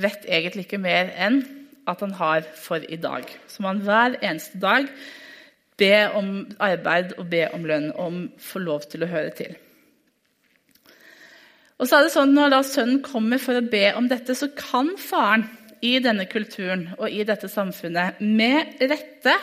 vet 0.00 0.24
egentlig 0.24 0.64
ikke 0.64 0.80
mer 0.80 1.12
enn 1.12 1.42
at 1.88 2.02
han 2.04 2.14
har 2.18 2.46
for 2.58 2.84
i 2.88 2.98
dag. 3.00 3.26
Så 3.48 3.62
må 3.62 3.72
han 3.72 3.82
hver 3.86 4.18
eneste 4.22 4.60
dag 4.62 4.88
be 5.80 5.94
om 6.14 6.32
arbeid 6.62 7.16
og 7.18 7.28
be 7.32 7.46
om 7.54 7.64
lønn, 7.66 7.90
om 7.98 8.24
få 8.38 8.62
lov 8.62 8.86
til 8.90 9.04
å 9.04 9.10
høre 9.10 9.32
til. 9.36 9.56
Og 11.80 11.88
så 11.88 11.98
er 11.98 12.06
det 12.06 12.12
sånn 12.14 12.34
Når 12.36 12.52
da 12.52 12.60
sønnen 12.62 13.00
kommer 13.02 13.40
for 13.42 13.58
å 13.58 13.64
be 13.66 13.88
om 13.98 14.06
dette, 14.10 14.36
så 14.38 14.52
kan 14.54 14.92
faren 15.00 15.48
i 15.82 15.96
denne 15.98 16.28
kulturen 16.30 16.92
og 16.94 17.08
i 17.10 17.24
dette 17.26 17.50
samfunnet 17.50 18.20
med 18.22 18.78
rette 18.86 19.34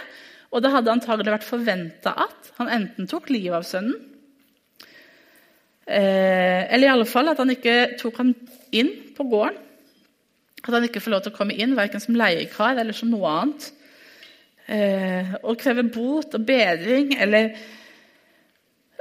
Og 0.53 0.63
det 0.63 0.71
hadde 0.71 0.93
antagelig 0.93 1.33
vært 1.33 1.47
forventa 1.49 2.13
at 2.27 2.53
han 2.61 2.71
enten 2.71 3.09
tok 3.11 3.27
livet 3.29 3.59
av 3.59 3.65
sønnen, 3.67 3.97
eh, 5.85 6.63
eller 6.73 6.87
i 6.87 6.93
alle 6.93 7.05
fall 7.05 7.29
at 7.29 7.37
han 7.39 7.51
ikke 7.53 7.99
tok 7.99 8.17
han 8.17 8.31
inn 8.71 8.89
på 9.13 9.27
gården 9.29 9.68
at 10.67 10.75
han 10.75 10.87
ikke 10.87 11.01
får 11.03 11.13
lov 11.15 11.21
til 11.25 11.33
å 11.33 11.37
komme 11.37 11.55
inn, 11.55 11.77
verken 11.77 12.03
som 12.03 12.17
leiekar 12.19 12.79
eller 12.81 12.95
som 12.95 13.11
noe 13.11 13.29
annet. 13.31 13.69
Eh, 14.69 15.35
og 15.41 15.57
kreve 15.61 15.85
bot 15.89 16.35
og 16.37 16.45
bedring, 16.45 17.15
eller 17.17 17.55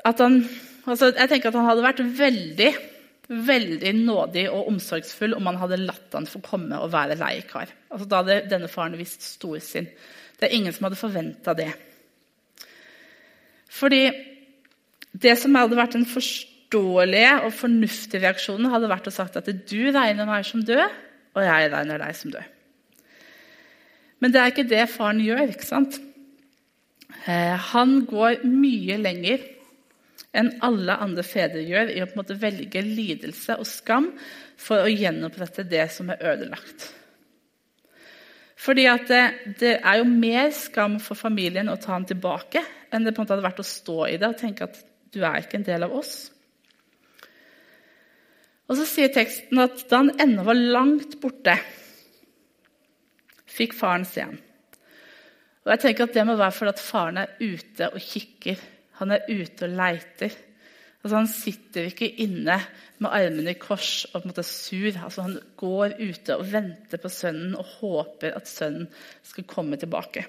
at 0.06 0.22
han 0.24 0.40
altså 0.88 1.10
Jeg 1.12 1.28
tenker 1.28 1.50
at 1.50 1.56
han 1.58 1.66
hadde 1.68 1.84
vært 1.84 1.98
veldig 2.16 2.70
veldig 3.28 3.90
nådig 3.92 4.46
og 4.48 4.70
omsorgsfull 4.70 5.34
om 5.36 5.48
han 5.50 5.58
hadde 5.60 5.80
latt 5.82 6.14
han 6.16 6.28
få 6.28 6.40
komme 6.44 6.78
og 6.80 6.92
være 6.94 7.18
leiekar. 7.20 7.68
Altså, 7.92 8.06
da 8.08 8.22
hadde 8.22 8.38
denne 8.48 8.70
faren 8.72 8.96
vist 8.96 9.24
storsinn. 9.24 9.88
Det 10.38 10.48
er 10.48 10.54
ingen 10.56 10.72
som 10.72 10.86
hadde 10.88 11.00
forventa 11.00 11.54
det. 11.58 11.68
Fordi 13.68 14.06
det 15.12 15.34
som 15.40 15.56
hadde 15.58 15.76
vært 15.76 15.98
den 15.98 16.06
forståelige 16.08 17.34
og 17.44 17.52
fornuftige 17.56 18.22
reaksjonen, 18.24 18.70
hadde 18.72 18.90
vært 18.90 19.10
å 19.10 19.14
sagt 19.14 19.36
at 19.40 19.50
du 19.50 19.80
regner 19.92 20.28
meg 20.28 20.46
som 20.48 20.64
død, 20.64 21.04
og 21.38 21.46
jeg 21.46 21.70
regner 21.72 22.02
deg 22.02 22.16
som 22.18 22.34
død. 22.34 22.54
Men 24.18 24.34
det 24.34 24.40
er 24.42 24.52
ikke 24.52 24.66
det 24.66 24.84
faren 24.90 25.22
gjør. 25.22 25.46
ikke 25.52 25.66
sant? 25.68 26.00
Eh, 27.28 27.54
han 27.72 28.02
går 28.08 28.42
mye 28.44 28.98
lenger 28.98 29.44
enn 30.36 30.50
alle 30.64 30.98
andre 31.00 31.24
fedre 31.24 31.62
gjør 31.64 31.92
i 31.94 32.02
å 32.02 32.08
på 32.08 32.16
en 32.16 32.20
måte 32.20 32.38
velge 32.38 32.82
lidelse 32.84 33.56
og 33.58 33.68
skam 33.68 34.10
for 34.58 34.84
å 34.84 34.92
gjenopprette 34.92 35.64
det 35.68 35.86
som 35.94 36.10
er 36.12 36.22
ødelagt. 36.34 36.88
Fordi 38.58 38.88
det, 39.06 39.22
det, 39.60 39.76
er 39.78 40.00
jo 40.00 40.08
mer 40.10 40.50
skam 40.56 40.98
for 41.02 41.18
familien 41.18 41.70
å 41.70 41.78
ta 41.78 41.94
han 41.94 42.08
tilbake 42.08 42.64
enn 42.90 43.06
det 43.06 43.14
på 43.14 43.22
en 43.22 43.26
måte 43.26 43.36
hadde 43.36 43.46
vært 43.46 43.62
å 43.62 43.70
stå 43.70 43.98
i 44.10 44.18
det 44.18 44.32
og 44.32 44.40
tenke 44.40 44.66
at 44.66 44.80
du 45.14 45.22
er 45.22 45.40
ikke 45.40 45.60
en 45.60 45.68
del 45.68 45.86
av 45.86 45.94
oss. 45.94 46.16
Og 48.68 48.76
så 48.76 48.84
sier 48.84 49.12
teksten 49.12 49.60
at 49.62 49.86
da 49.88 50.02
han 50.02 50.12
ennå 50.20 50.44
var 50.44 50.58
langt 50.58 51.16
borte, 51.22 51.56
fikk 53.48 53.72
faren 53.76 54.04
se 54.06 54.26
ham. 54.26 54.36
Og 55.64 55.72
jeg 55.74 55.82
tenker 55.82 56.06
at 56.06 56.14
Det 56.16 56.24
må 56.24 56.36
være 56.38 56.54
fordi 56.56 56.74
at 56.74 56.82
faren 56.84 57.22
er 57.22 57.32
ute 57.40 57.88
og 57.88 58.00
kikker. 58.00 58.60
Han 59.00 59.14
er 59.14 59.26
ute 59.28 59.66
og 59.66 59.74
leiter. 59.76 60.36
Altså, 60.98 61.14
han 61.14 61.28
sitter 61.30 61.88
ikke 61.88 62.08
inne 62.24 62.56
med 62.98 63.12
armene 63.14 63.52
i 63.52 63.60
kors 63.60 64.06
og 64.10 64.16
på 64.16 64.26
en 64.26 64.32
måte 64.32 64.44
sur. 64.46 64.88
Altså, 64.92 65.26
han 65.26 65.36
går 65.60 65.96
ute 66.00 66.36
og 66.36 66.48
venter 66.52 67.00
på 67.00 67.12
sønnen 67.12 67.54
og 67.56 67.68
håper 67.78 68.36
at 68.36 68.50
sønnen 68.50 68.88
skal 69.24 69.46
komme 69.48 69.78
tilbake. 69.80 70.26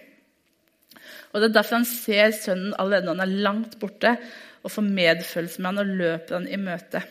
Og 1.31 1.41
Det 1.41 1.49
er 1.49 1.55
derfor 1.55 1.79
han 1.79 1.87
ser 1.87 2.31
sønnen 2.35 2.75
allerede 2.77 3.07
når 3.07 3.17
han 3.17 3.25
er 3.25 3.43
langt 3.47 3.79
borte, 3.79 4.17
og 4.63 4.71
får 4.71 4.91
medfølelse 4.91 5.61
med 5.61 5.69
han 5.71 5.81
og 5.83 5.97
løper 5.99 6.35
han 6.35 6.47
i 6.51 6.59
møte. 6.59 7.01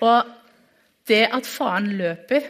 Og 0.00 0.36
det 1.10 1.24
at 1.32 1.48
faren 1.48 1.92
løper, 1.98 2.46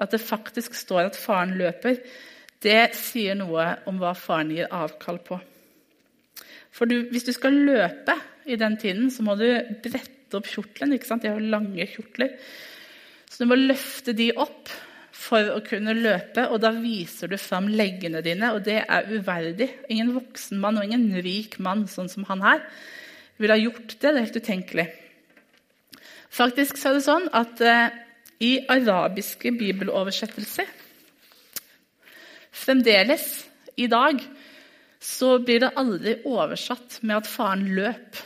at 0.00 0.12
det 0.14 0.22
faktisk 0.22 0.74
står 0.78 1.10
at 1.10 1.18
faren 1.18 1.56
løper, 1.60 2.00
det 2.60 2.92
sier 2.96 3.36
noe 3.38 3.66
om 3.88 4.00
hva 4.00 4.12
faren 4.16 4.52
gir 4.52 4.68
avkall 4.74 5.20
på. 5.24 5.38
For 6.70 6.88
du, 6.88 7.10
hvis 7.10 7.26
du 7.26 7.32
skal 7.34 7.56
løpe 7.56 8.14
i 8.48 8.58
den 8.60 8.76
tiden, 8.80 9.08
så 9.12 9.24
må 9.26 9.34
du 9.38 9.48
brette 9.82 10.38
opp 10.38 10.48
kjortelen. 10.48 10.94
ikke 10.94 11.08
sant? 11.08 11.24
De 11.24 11.32
har 11.32 11.40
lange 11.40 11.88
kjortler. 11.90 12.36
Så 13.30 13.42
du 13.42 13.50
må 13.50 13.58
løfte 13.58 14.14
de 14.16 14.30
opp 14.36 14.70
for 15.20 15.52
å 15.52 15.60
kunne 15.64 15.94
løpe, 15.96 16.46
og 16.48 16.62
da 16.62 16.70
viser 16.74 17.30
du 17.30 17.36
fram 17.40 17.68
leggene 17.68 18.22
dine. 18.24 18.52
Og 18.56 18.64
det 18.66 18.80
er 18.84 19.10
uverdig. 19.10 19.68
Ingen 19.92 20.14
voksen 20.16 20.60
mann 20.62 20.80
og 20.80 20.86
ingen 20.86 21.10
rik 21.24 21.58
mann 21.62 21.86
sånn 21.90 22.10
som 22.12 22.26
han 22.30 22.44
her 22.44 22.64
ville 23.40 23.56
ha 23.56 23.60
gjort 23.60 23.96
det. 23.96 24.00
Det 24.00 24.10
er 24.12 24.24
helt 24.24 24.40
utenkelig. 24.40 24.86
Faktisk 26.30 26.78
så 26.78 26.90
er 26.90 26.98
det 26.98 27.06
sånn 27.06 27.26
at 27.34 27.62
eh, 27.64 27.96
i 28.40 28.52
arabiske 28.70 29.50
bibeloversettelser 29.58 30.68
Fremdeles 32.50 33.26
i 33.80 33.86
dag 33.90 34.18
så 35.00 35.38
blir 35.40 35.62
det 35.62 35.72
aldri 35.80 36.16
oversatt 36.28 36.98
med 37.06 37.22
at 37.22 37.30
faren 37.30 37.62
løp. 37.76 38.18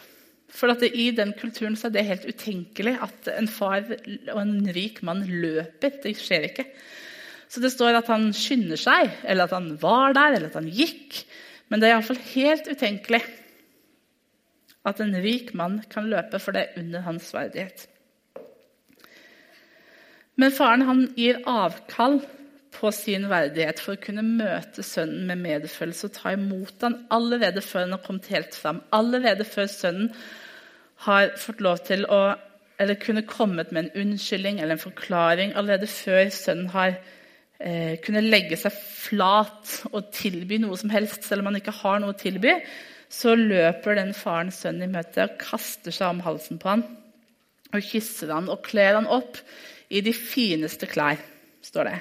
For 0.54 0.72
det, 0.72 0.90
I 0.90 1.10
den 1.14 1.34
kulturen 1.38 1.76
så 1.78 1.88
er 1.88 1.94
det 1.94 2.06
helt 2.08 2.26
utenkelig 2.26 2.96
at 3.04 3.30
en 3.34 3.50
far 3.50 3.84
og 3.84 4.40
en 4.40 4.56
rik 4.74 5.00
mann 5.06 5.22
løper. 5.28 6.00
Det 6.02 6.16
skjer 6.18 6.48
ikke. 6.48 6.66
Så 7.46 7.62
det 7.62 7.70
står 7.74 8.00
at 8.00 8.10
han 8.10 8.32
skynder 8.34 8.80
seg, 8.80 9.12
eller 9.22 9.46
at 9.46 9.54
han 9.54 9.74
var 9.78 10.16
der, 10.16 10.34
eller 10.34 10.50
at 10.50 10.58
han 10.58 10.70
gikk. 10.72 11.20
Men 11.70 11.78
det 11.78 11.88
er 11.88 11.96
iallfall 11.96 12.22
helt 12.32 12.66
utenkelig 12.70 13.22
at 14.84 15.00
en 15.00 15.14
rik 15.22 15.54
mann 15.56 15.78
kan 15.92 16.08
løpe, 16.10 16.40
for 16.42 16.56
det 16.56 16.64
er 16.64 16.82
under 16.82 17.06
hans 17.06 17.30
verdighet. 17.34 17.86
Men 20.40 20.54
faren 20.54 20.86
han 20.88 21.04
gir 21.18 21.42
avkall 21.46 22.20
på 22.74 22.90
sin 22.94 23.28
verdighet 23.30 23.78
for 23.82 23.94
å 23.94 24.02
kunne 24.02 24.24
møte 24.26 24.82
sønnen 24.82 25.28
med 25.28 25.42
medfølelse 25.44 26.08
og 26.08 26.16
ta 26.16 26.32
imot 26.34 26.82
han 26.82 27.04
allerede 27.14 27.62
før 27.62 27.86
han 27.86 27.94
har 27.94 28.02
kommet 28.06 28.30
helt 28.34 28.56
fram. 28.58 28.80
Allerede 28.94 29.46
før 29.46 29.70
sønnen 29.70 30.10
har 31.06 31.34
fått 31.38 31.62
lov 31.64 31.84
til 31.86 32.06
å 32.10 32.24
eller 32.82 32.98
kunne 32.98 33.22
kommet 33.22 33.70
med 33.70 33.84
en 33.84 34.00
unnskyldning 34.02 34.58
eller 34.58 34.74
en 34.74 34.82
forklaring. 34.82 35.52
Allerede 35.54 35.86
før 35.86 36.26
sønnen 36.34 36.72
har 36.72 36.96
eh, 37.62 37.94
kunnet 38.02 38.26
legge 38.26 38.58
seg 38.58 38.74
flat 38.74 39.76
og 39.92 40.10
tilby 40.16 40.58
noe 40.58 40.74
som 40.80 40.90
helst, 40.90 41.22
selv 41.22 41.44
om 41.44 41.52
han 41.52 41.60
ikke 41.60 41.76
har 41.84 42.02
noe 42.02 42.16
å 42.16 42.18
tilby, 42.18 42.56
så 43.06 43.36
løper 43.38 44.00
den 44.00 44.10
faren 44.18 44.50
sønnen 44.50 44.88
i 44.88 44.96
møte 44.96 45.28
og 45.28 45.38
kaster 45.38 45.94
seg 45.94 46.16
om 46.16 46.24
halsen 46.26 46.58
på 46.58 46.72
han 46.72 46.82
og 47.74 47.82
kysser 47.82 48.30
han 48.34 48.50
og 48.50 48.62
kler 48.66 48.98
han 48.98 49.08
opp 49.10 49.38
i 49.90 50.00
de 50.04 50.12
fineste 50.16 50.88
klær, 50.90 51.20
står 51.64 51.90
det. 51.90 51.98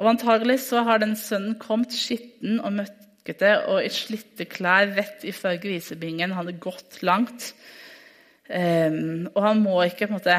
Og 0.00 0.08
Antagelig 0.14 0.62
så 0.64 0.84
har 0.86 1.02
den 1.02 1.12
sønnen 1.18 1.58
kommet 1.60 1.92
skitten 1.92 2.60
og 2.64 2.72
møkkete 2.78 3.52
og 3.68 3.84
i 3.84 3.92
slitte 3.92 4.46
klær 4.48 4.94
rett 4.96 5.26
ifra 5.28 5.56
grisebingen. 5.60 6.32
Han 6.32 6.46
hadde 6.46 6.60
gått 6.62 7.02
langt. 7.04 7.52
Um, 8.50 9.28
og 9.34 9.44
han 9.44 9.60
må 9.62 9.76
ikke 9.84 10.08
på 10.08 10.14
en 10.14 10.16
måte 10.16 10.38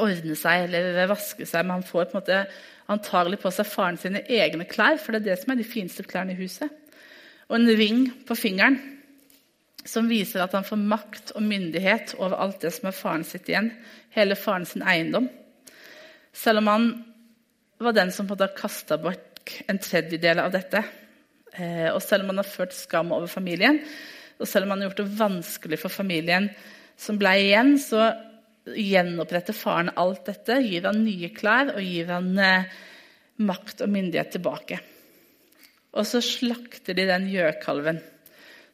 ordne 0.00 0.36
seg 0.38 0.64
eller 0.66 1.10
vaske 1.10 1.46
seg, 1.46 1.66
men 1.66 1.78
han 1.78 1.86
får 1.86 2.08
på 2.08 2.16
en 2.16 2.22
måte 2.22 2.40
antagelig 2.90 3.38
på 3.42 3.52
seg 3.54 3.68
faren 3.70 3.98
sine 4.00 4.24
egne 4.26 4.66
klær, 4.66 4.98
for 4.98 5.14
det 5.14 5.20
er 5.20 5.28
det 5.28 5.42
som 5.42 5.52
er 5.52 5.60
de 5.60 5.66
fineste 5.66 6.06
klærne 6.06 6.34
i 6.34 6.40
huset. 6.40 6.72
Og 7.50 7.58
en 7.58 7.70
ring 7.78 8.08
på 8.26 8.34
fingeren 8.38 8.78
som 9.84 10.08
viser 10.10 10.42
at 10.44 10.54
han 10.56 10.66
får 10.66 10.80
makt 10.80 11.32
og 11.36 11.44
myndighet 11.44 12.14
over 12.18 12.36
alt 12.42 12.60
det 12.64 12.72
som 12.76 12.90
er 12.90 12.96
faren 12.96 13.24
sitt 13.26 13.48
igjen. 13.48 13.70
Hele 14.14 14.36
faren 14.38 14.66
sin 14.68 14.84
eiendom. 14.84 15.28
Selv 16.36 16.62
om 16.62 16.70
han 16.70 16.88
var 17.80 17.96
den 17.96 18.12
som 18.12 18.28
hadde 18.30 18.50
kasta 18.58 18.98
bort 19.00 19.54
en 19.70 19.80
tredjedel 19.80 20.42
av 20.42 20.52
dette. 20.54 20.82
Eh, 21.56 21.88
og 21.90 22.02
selv 22.04 22.24
om 22.24 22.34
han 22.34 22.42
har 22.42 22.48
ført 22.48 22.76
skam 22.76 23.14
over 23.16 23.30
familien, 23.30 23.80
og 24.40 24.48
selv 24.48 24.66
om 24.66 24.74
han 24.74 24.82
har 24.82 24.90
gjort 24.90 25.00
det 25.02 25.18
vanskelig 25.18 25.78
for 25.80 25.92
familien 25.92 26.48
som 27.00 27.18
ble 27.20 27.32
igjen, 27.40 27.74
så 27.80 28.12
gjenoppretter 28.70 29.56
faren 29.56 29.90
alt 29.98 30.28
dette, 30.28 30.60
gir 30.62 30.86
han 30.86 31.02
nye 31.02 31.32
klær 31.34 31.74
og 31.74 31.82
gir 31.82 32.12
han 32.12 32.30
eh, 32.38 32.70
makt 33.40 33.84
og 33.84 33.92
myndighet 33.92 34.36
tilbake. 34.36 34.80
Og 35.96 36.06
så 36.06 36.20
slakter 36.22 36.94
de 36.94 37.08
den 37.08 37.26
gjøkalven 37.32 37.98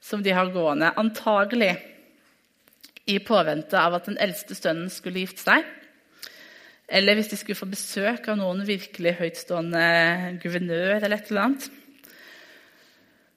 som 0.01 0.23
de 0.23 0.35
har 0.35 0.53
gående, 0.55 0.93
antagelig 0.97 1.75
i 3.07 3.19
påvente 3.23 3.79
av 3.79 3.95
at 3.99 4.09
den 4.11 4.19
eldste 4.23 4.57
sønnen 4.59 4.91
skulle 4.91 5.23
gifte 5.23 5.45
seg. 5.47 5.67
Eller 6.87 7.19
hvis 7.19 7.33
de 7.33 7.39
skulle 7.39 7.59
få 7.59 7.69
besøk 7.71 8.29
av 8.31 8.39
noen 8.39 8.63
virkelig 8.67 9.17
høytstående 9.21 10.39
guvernør. 10.43 11.03
eller 11.03 11.17
et 11.17 11.31
eller 11.31 11.43
annet. 11.43 11.69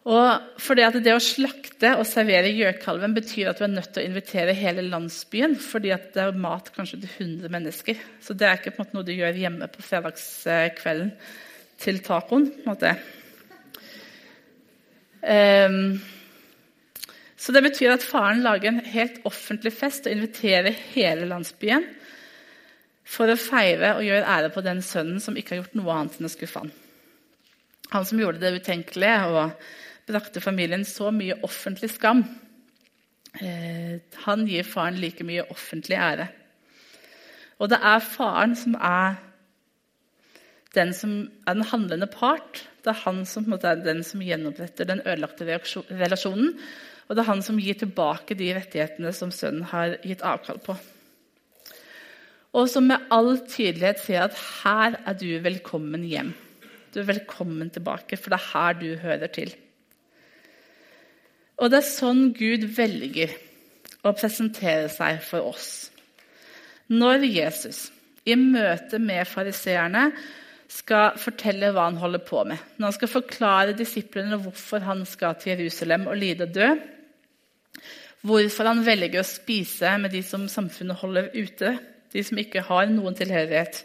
Og 0.09 0.61
fordi 0.61 0.81
at 0.81 0.93
Det 1.03 1.13
å 1.13 1.21
slakte 1.21 1.97
og 1.97 2.05
servere 2.07 2.53
gjøkalven 2.53 3.13
betyr 3.13 3.49
at 3.49 3.59
du 3.59 3.65
er 3.65 3.73
nødt 3.73 3.93
til 3.93 4.03
å 4.03 4.09
invitere 4.09 4.53
hele 4.53 4.81
landsbyen. 4.81 5.55
fordi 5.55 5.91
at 5.91 6.13
det 6.13 6.23
er 6.23 6.31
mat 6.31 6.71
kanskje 6.73 7.01
til 7.01 7.09
100 7.17 7.49
mennesker. 7.49 7.95
Så 8.21 8.33
det 8.33 8.47
er 8.47 8.57
ikke 8.57 8.71
på 8.71 8.81
en 8.81 8.85
måte 8.85 8.95
noe 8.95 9.05
du 9.05 9.13
gjør 9.13 9.33
hjemme 9.33 9.67
på 9.67 9.81
fredagskvelden 9.81 11.11
til 11.77 11.99
tacoen. 11.99 12.51
på 12.51 12.61
en 12.65 12.75
måte. 12.75 12.97
Um, 15.21 16.01
så 17.39 17.55
det 17.55 17.63
betyr 17.63 17.93
at 17.93 18.03
faren 18.03 18.43
lager 18.43 18.73
en 18.73 18.81
helt 18.83 19.21
offentlig 19.27 19.71
fest 19.71 20.07
og 20.07 20.15
inviterer 20.15 20.75
hele 20.91 21.27
landsbyen 21.29 21.85
for 23.09 23.31
å 23.31 23.39
feire 23.39 23.95
og 23.95 24.03
gjøre 24.05 24.33
ære 24.35 24.51
på 24.53 24.63
den 24.65 24.83
sønnen 24.85 25.21
som 25.23 25.37
ikke 25.39 25.55
har 25.55 25.61
gjort 25.63 25.77
noe 25.79 25.95
annet 25.95 26.19
enn 26.19 26.27
å 26.27 26.33
skuffe 26.33 26.65
han. 26.65 26.73
Han 27.93 28.05
som 28.05 28.19
gjorde 28.21 28.41
det 28.43 28.59
utenkelige 28.59 29.21
og 29.31 29.69
brakte 30.09 30.43
familien 30.43 30.83
så 30.85 31.13
mye 31.15 31.39
offentlig 31.45 31.89
skam. 31.93 32.25
Eh, 33.39 33.97
han 34.25 34.45
gir 34.49 34.67
faren 34.67 34.99
like 35.01 35.25
mye 35.25 35.47
offentlig 35.49 35.97
ære. 35.97 36.27
Og 37.59 37.71
det 37.71 37.79
er 37.81 38.03
faren 38.03 38.55
som 38.57 38.75
er 38.75 39.17
den 40.75 40.93
som 40.93 41.15
er 41.47 41.57
den 41.57 41.65
handlende 41.71 42.07
part. 42.11 42.61
Det 42.83 42.93
er 42.93 43.03
han 43.05 43.23
som 43.25 43.47
er 43.57 43.81
den 43.83 44.03
som 44.05 44.21
gjenoppretter 44.21 44.85
den 44.85 45.01
ødelagte 45.01 45.47
relasjonen. 45.89 46.53
Og 47.09 47.17
det 47.17 47.23
er 47.23 47.31
han 47.31 47.41
som 47.41 47.57
gir 47.57 47.77
tilbake 47.77 48.37
de 48.37 48.51
rettighetene 48.53 49.11
som 49.17 49.31
sønnen 49.33 49.65
har 49.71 49.97
gitt 50.05 50.21
avkall 50.21 50.61
på. 50.61 50.75
Og 52.53 52.69
som 52.69 52.85
med 52.89 53.09
all 53.13 53.35
tydelighet 53.49 54.01
sier 54.03 54.27
at 54.27 54.37
her 54.63 54.97
er 55.09 55.17
du 55.17 55.27
velkommen 55.41 56.05
hjem. 56.05 56.31
Du 56.93 57.01
er 57.01 57.09
velkommen 57.09 57.69
tilbake, 57.73 58.17
for 58.17 58.33
det 58.33 58.39
er 58.39 58.49
her 58.53 58.77
du 58.77 58.87
hører 59.01 59.33
til. 59.33 59.53
Og 61.59 61.69
det 61.69 61.81
er 61.81 61.89
sånn 61.89 62.29
Gud 62.37 62.65
velger 62.77 63.33
å 64.05 64.13
presentere 64.15 64.87
seg 64.93 65.19
for 65.25 65.49
oss. 65.49 65.89
Når 66.89 67.25
Jesus 67.25 67.87
i 68.29 68.37
møte 68.37 69.01
med 69.01 69.27
fariseerne 69.29 70.09
skal 70.69 71.17
fortelle 71.17 71.71
hva 71.73 71.87
han 71.89 71.97
holder 72.01 72.21
på 72.25 72.45
med, 72.45 72.61
når 72.77 72.91
han 72.91 72.95
skal 72.97 73.11
forklare 73.11 73.75
disiplene 73.77 74.37
hvorfor 74.41 74.85
han 74.85 75.03
skal 75.09 75.37
til 75.41 75.57
Jerusalem 75.57 76.07
og 76.09 76.17
lide 76.21 76.45
og 76.45 76.55
dø, 76.55 76.69
hvorfor 78.25 78.67
han 78.67 78.83
velger 78.85 79.21
å 79.21 79.27
spise 79.27 79.93
med 80.01 80.13
de 80.15 80.21
som 80.25 80.47
samfunnet 80.51 80.99
holder 80.99 81.29
ute, 81.35 81.77
de 82.13 82.23
som 82.25 82.39
ikke 82.41 82.65
har 82.67 82.89
noen 82.91 83.15
tilhørighet, 83.17 83.83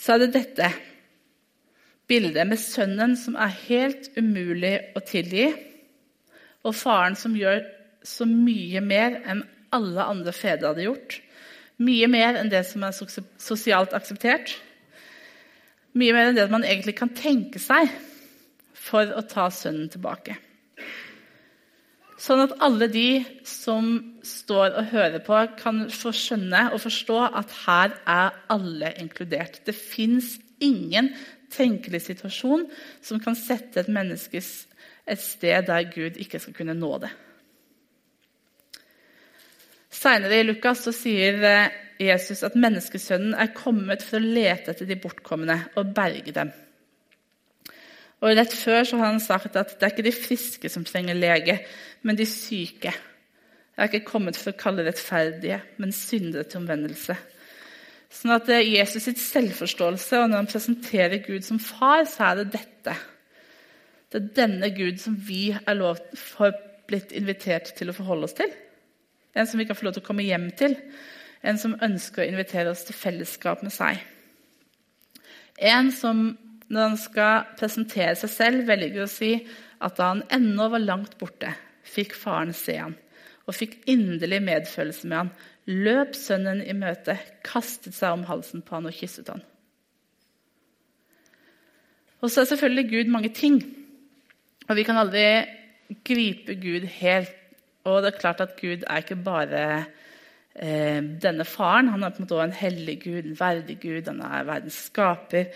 så 0.00 0.14
er 0.14 0.24
det 0.24 0.32
dette 0.36 0.70
bildet 2.10 2.48
med 2.48 2.60
sønnen 2.60 3.16
som 3.18 3.36
er 3.38 3.54
helt 3.66 4.10
umulig 4.18 4.76
å 4.98 5.02
tilgi, 5.06 5.50
og 6.66 6.76
faren 6.76 7.16
som 7.16 7.36
gjør 7.36 7.62
så 8.04 8.26
mye 8.28 8.80
mer 8.84 9.20
enn 9.28 9.42
alle 9.74 10.04
andre 10.12 10.32
fedre 10.34 10.72
hadde 10.72 10.86
gjort. 10.88 11.20
Mye 11.80 12.08
mer 12.12 12.36
enn 12.40 12.50
det 12.52 12.64
som 12.68 12.84
er 12.84 12.96
sosialt 13.40 13.94
akseptert. 13.96 14.52
Mye 15.96 16.14
mer 16.16 16.30
enn 16.30 16.36
det 16.36 16.48
man 16.52 16.66
egentlig 16.66 16.96
kan 16.98 17.12
tenke 17.16 17.62
seg 17.62 17.88
for 18.76 19.08
å 19.16 19.24
ta 19.28 19.48
sønnen 19.54 19.88
tilbake. 19.92 20.36
Sånn 22.20 22.42
at 22.44 22.52
alle 22.60 22.90
de 22.92 23.22
som 23.48 23.94
står 24.26 24.74
og 24.76 24.90
hører 24.92 25.22
på, 25.24 25.36
kan 25.56 25.86
få 25.88 26.12
skjønne 26.12 26.66
og 26.74 26.82
forstå 26.82 27.20
at 27.40 27.54
her 27.62 27.94
er 28.04 28.34
alle 28.52 28.92
inkludert. 29.00 29.62
Det 29.64 29.72
fins 29.76 30.34
ingen 30.60 31.14
tenkelig 31.50 32.04
situasjon 32.04 32.66
som 33.02 33.22
kan 33.24 33.38
sette 33.38 33.80
et 33.80 33.90
menneske 33.92 34.42
et 35.10 35.22
sted 35.22 35.66
der 35.66 35.88
Gud 35.90 36.20
ikke 36.20 36.38
skal 36.42 36.54
kunne 36.60 36.76
nå 36.76 36.92
det. 37.02 37.10
Seinere 39.90 40.38
i 40.38 40.46
Lukas 40.46 40.84
sier 40.94 41.40
eh, 41.44 41.72
Jesus 42.00 42.44
at 42.46 42.54
menneskesønnen 42.56 43.34
er 43.34 43.54
kommet 43.56 44.04
for 44.06 44.20
å 44.20 44.34
lete 44.36 44.70
etter 44.72 44.86
de 44.88 44.96
bortkomne 45.00 45.56
og 45.80 45.96
berge 45.96 46.36
dem. 46.36 46.52
Og 48.20 48.36
Rett 48.36 48.52
før 48.52 48.84
så 48.84 48.98
har 49.00 49.14
han 49.14 49.22
sagt 49.22 49.56
at 49.56 49.76
det 49.78 49.86
er 49.86 49.94
ikke 49.94 50.04
de 50.04 50.12
friske 50.16 50.70
som 50.72 50.84
trenger 50.84 51.16
lege, 51.16 51.56
men 52.04 52.18
de 52.18 52.26
syke. 52.28 52.92
Jeg 52.92 53.80
er 53.80 53.88
ikke 53.88 54.10
kommet 54.10 54.36
for 54.36 54.52
å 54.52 54.60
kalle 54.60 54.84
rettferdige, 54.84 55.60
men 55.80 55.94
syndere 55.96 56.44
til 56.44 56.60
omvendelse. 56.60 57.16
Sånn 58.10 58.34
at 58.34 58.48
eh, 58.50 58.66
Jesus 58.74 59.06
sitt 59.06 59.20
selvforståelse, 59.22 60.18
og 60.18 60.28
når 60.28 60.42
han 60.42 60.50
presenterer 60.50 61.22
Gud 61.24 61.46
som 61.46 61.60
far, 61.62 62.04
så 62.10 62.32
er 62.32 62.40
det 62.40 62.58
dette. 62.58 62.96
Det 64.10 64.18
er 64.18 64.32
denne 64.36 64.72
Gud 64.74 64.98
som 65.00 65.14
vi 65.14 65.52
er 65.54 65.78
lov, 65.78 66.02
har 66.40 66.56
blitt 66.90 67.14
invitert 67.14 67.70
til 67.78 67.92
å 67.92 67.94
forholde 67.94 68.26
oss 68.26 68.36
til. 68.36 68.50
En 69.38 69.46
som 69.46 69.62
vi 69.62 69.66
kan 69.68 69.78
få 69.78 69.86
lov 69.86 69.94
til 69.94 70.02
å 70.02 70.08
komme 70.08 70.26
hjem 70.26 70.48
til. 70.58 70.74
En 71.46 71.58
som 71.60 71.78
ønsker 71.78 72.24
å 72.24 72.28
invitere 72.28 72.72
oss 72.74 72.82
til 72.88 72.98
fellesskap 72.98 73.62
med 73.62 73.72
seg. 73.72 74.02
En 75.70 75.92
som, 75.94 76.32
når 76.70 76.86
han 76.86 76.98
skal 77.00 77.46
presentere 77.58 78.14
seg 78.18 78.32
selv, 78.32 78.66
velger 78.68 79.04
å 79.04 79.10
si 79.10 79.34
at 79.82 79.96
da 79.98 80.12
han 80.12 80.24
ennå 80.32 80.68
var 80.72 80.82
langt 80.84 81.16
borte, 81.18 81.52
fikk 81.86 82.14
faren 82.14 82.54
se 82.54 82.76
han, 82.78 82.94
og 83.48 83.56
fikk 83.56 83.80
inderlig 83.90 84.38
medfølelse 84.46 85.10
med 85.10 85.18
han, 85.18 85.32
løp 85.70 86.14
sønnen 86.18 86.62
i 86.62 86.74
møte, 86.76 87.16
kastet 87.46 87.96
seg 87.96 88.14
om 88.14 88.26
halsen 88.28 88.62
på 88.66 88.78
han 88.78 88.88
og 88.90 88.94
kysset 88.94 89.32
han. 89.32 89.42
Og 92.20 92.30
så 92.30 92.42
er 92.42 92.50
selvfølgelig 92.50 92.90
Gud 92.90 93.12
mange 93.12 93.30
ting. 93.34 93.60
Og 94.68 94.76
vi 94.76 94.84
kan 94.84 94.98
aldri 95.00 95.24
gripe 96.06 96.54
Gud 96.60 96.86
helt. 97.00 97.36
Og 97.88 98.02
det 98.02 98.10
er 98.10 98.20
klart 98.20 98.42
at 98.44 98.58
Gud 98.60 98.84
er 98.84 99.00
ikke 99.00 99.16
bare 99.24 99.62
eh, 100.52 101.00
denne 101.00 101.46
faren. 101.48 101.88
Han 101.88 102.04
er 102.04 102.12
på 102.12 102.20
en 102.20 102.26
måte 102.26 102.36
også 102.36 102.48
en 102.50 102.58
hellig 102.58 102.98
Gud, 103.06 103.22
en 103.24 103.38
verdig 103.40 103.78
Gud, 103.80 104.10
han 104.10 104.20
er 104.20 104.44
verdens 104.50 104.82
skaper. 104.90 105.48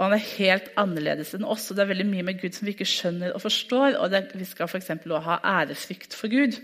Og 0.00 0.06
han 0.06 0.16
er 0.16 0.28
helt 0.38 0.70
annerledes 0.80 1.34
enn 1.36 1.44
oss. 1.44 1.66
og 1.68 1.76
Det 1.76 1.82
er 1.84 1.90
veldig 1.90 2.06
mye 2.08 2.24
med 2.24 2.38
Gud 2.40 2.56
som 2.56 2.64
vi 2.64 2.72
ikke 2.72 2.88
skjønner 2.88 3.34
og 3.36 3.42
forstår. 3.44 3.98
og 4.00 4.10
det, 4.10 4.30
Vi 4.34 4.46
skal 4.48 4.68
f.eks. 4.68 4.88
også 4.90 5.18
ha 5.26 5.36
æresfrykt 5.44 6.16
for 6.16 6.32
Gud. 6.32 6.56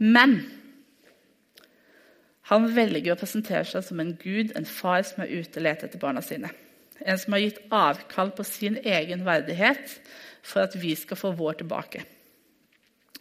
Men 0.00 0.38
han 2.48 2.70
velger 2.72 3.12
å 3.12 3.18
presentere 3.20 3.66
seg 3.68 3.84
som 3.84 4.00
en 4.00 4.14
gud, 4.16 4.54
en 4.56 4.64
far 4.64 5.02
som 5.04 5.24
er 5.24 5.34
ute 5.34 5.60
og 5.60 5.66
leter 5.66 5.90
etter 5.90 6.00
barna 6.00 6.22
sine. 6.24 6.48
En 7.04 7.18
som 7.20 7.34
har 7.36 7.42
gitt 7.42 7.58
avkall 7.74 8.30
på 8.32 8.46
sin 8.48 8.78
egen 8.80 9.26
verdighet 9.26 9.98
for 10.46 10.64
at 10.64 10.76
vi 10.80 10.94
skal 10.96 11.20
få 11.20 11.34
vår 11.36 11.60
tilbake. 11.60 12.04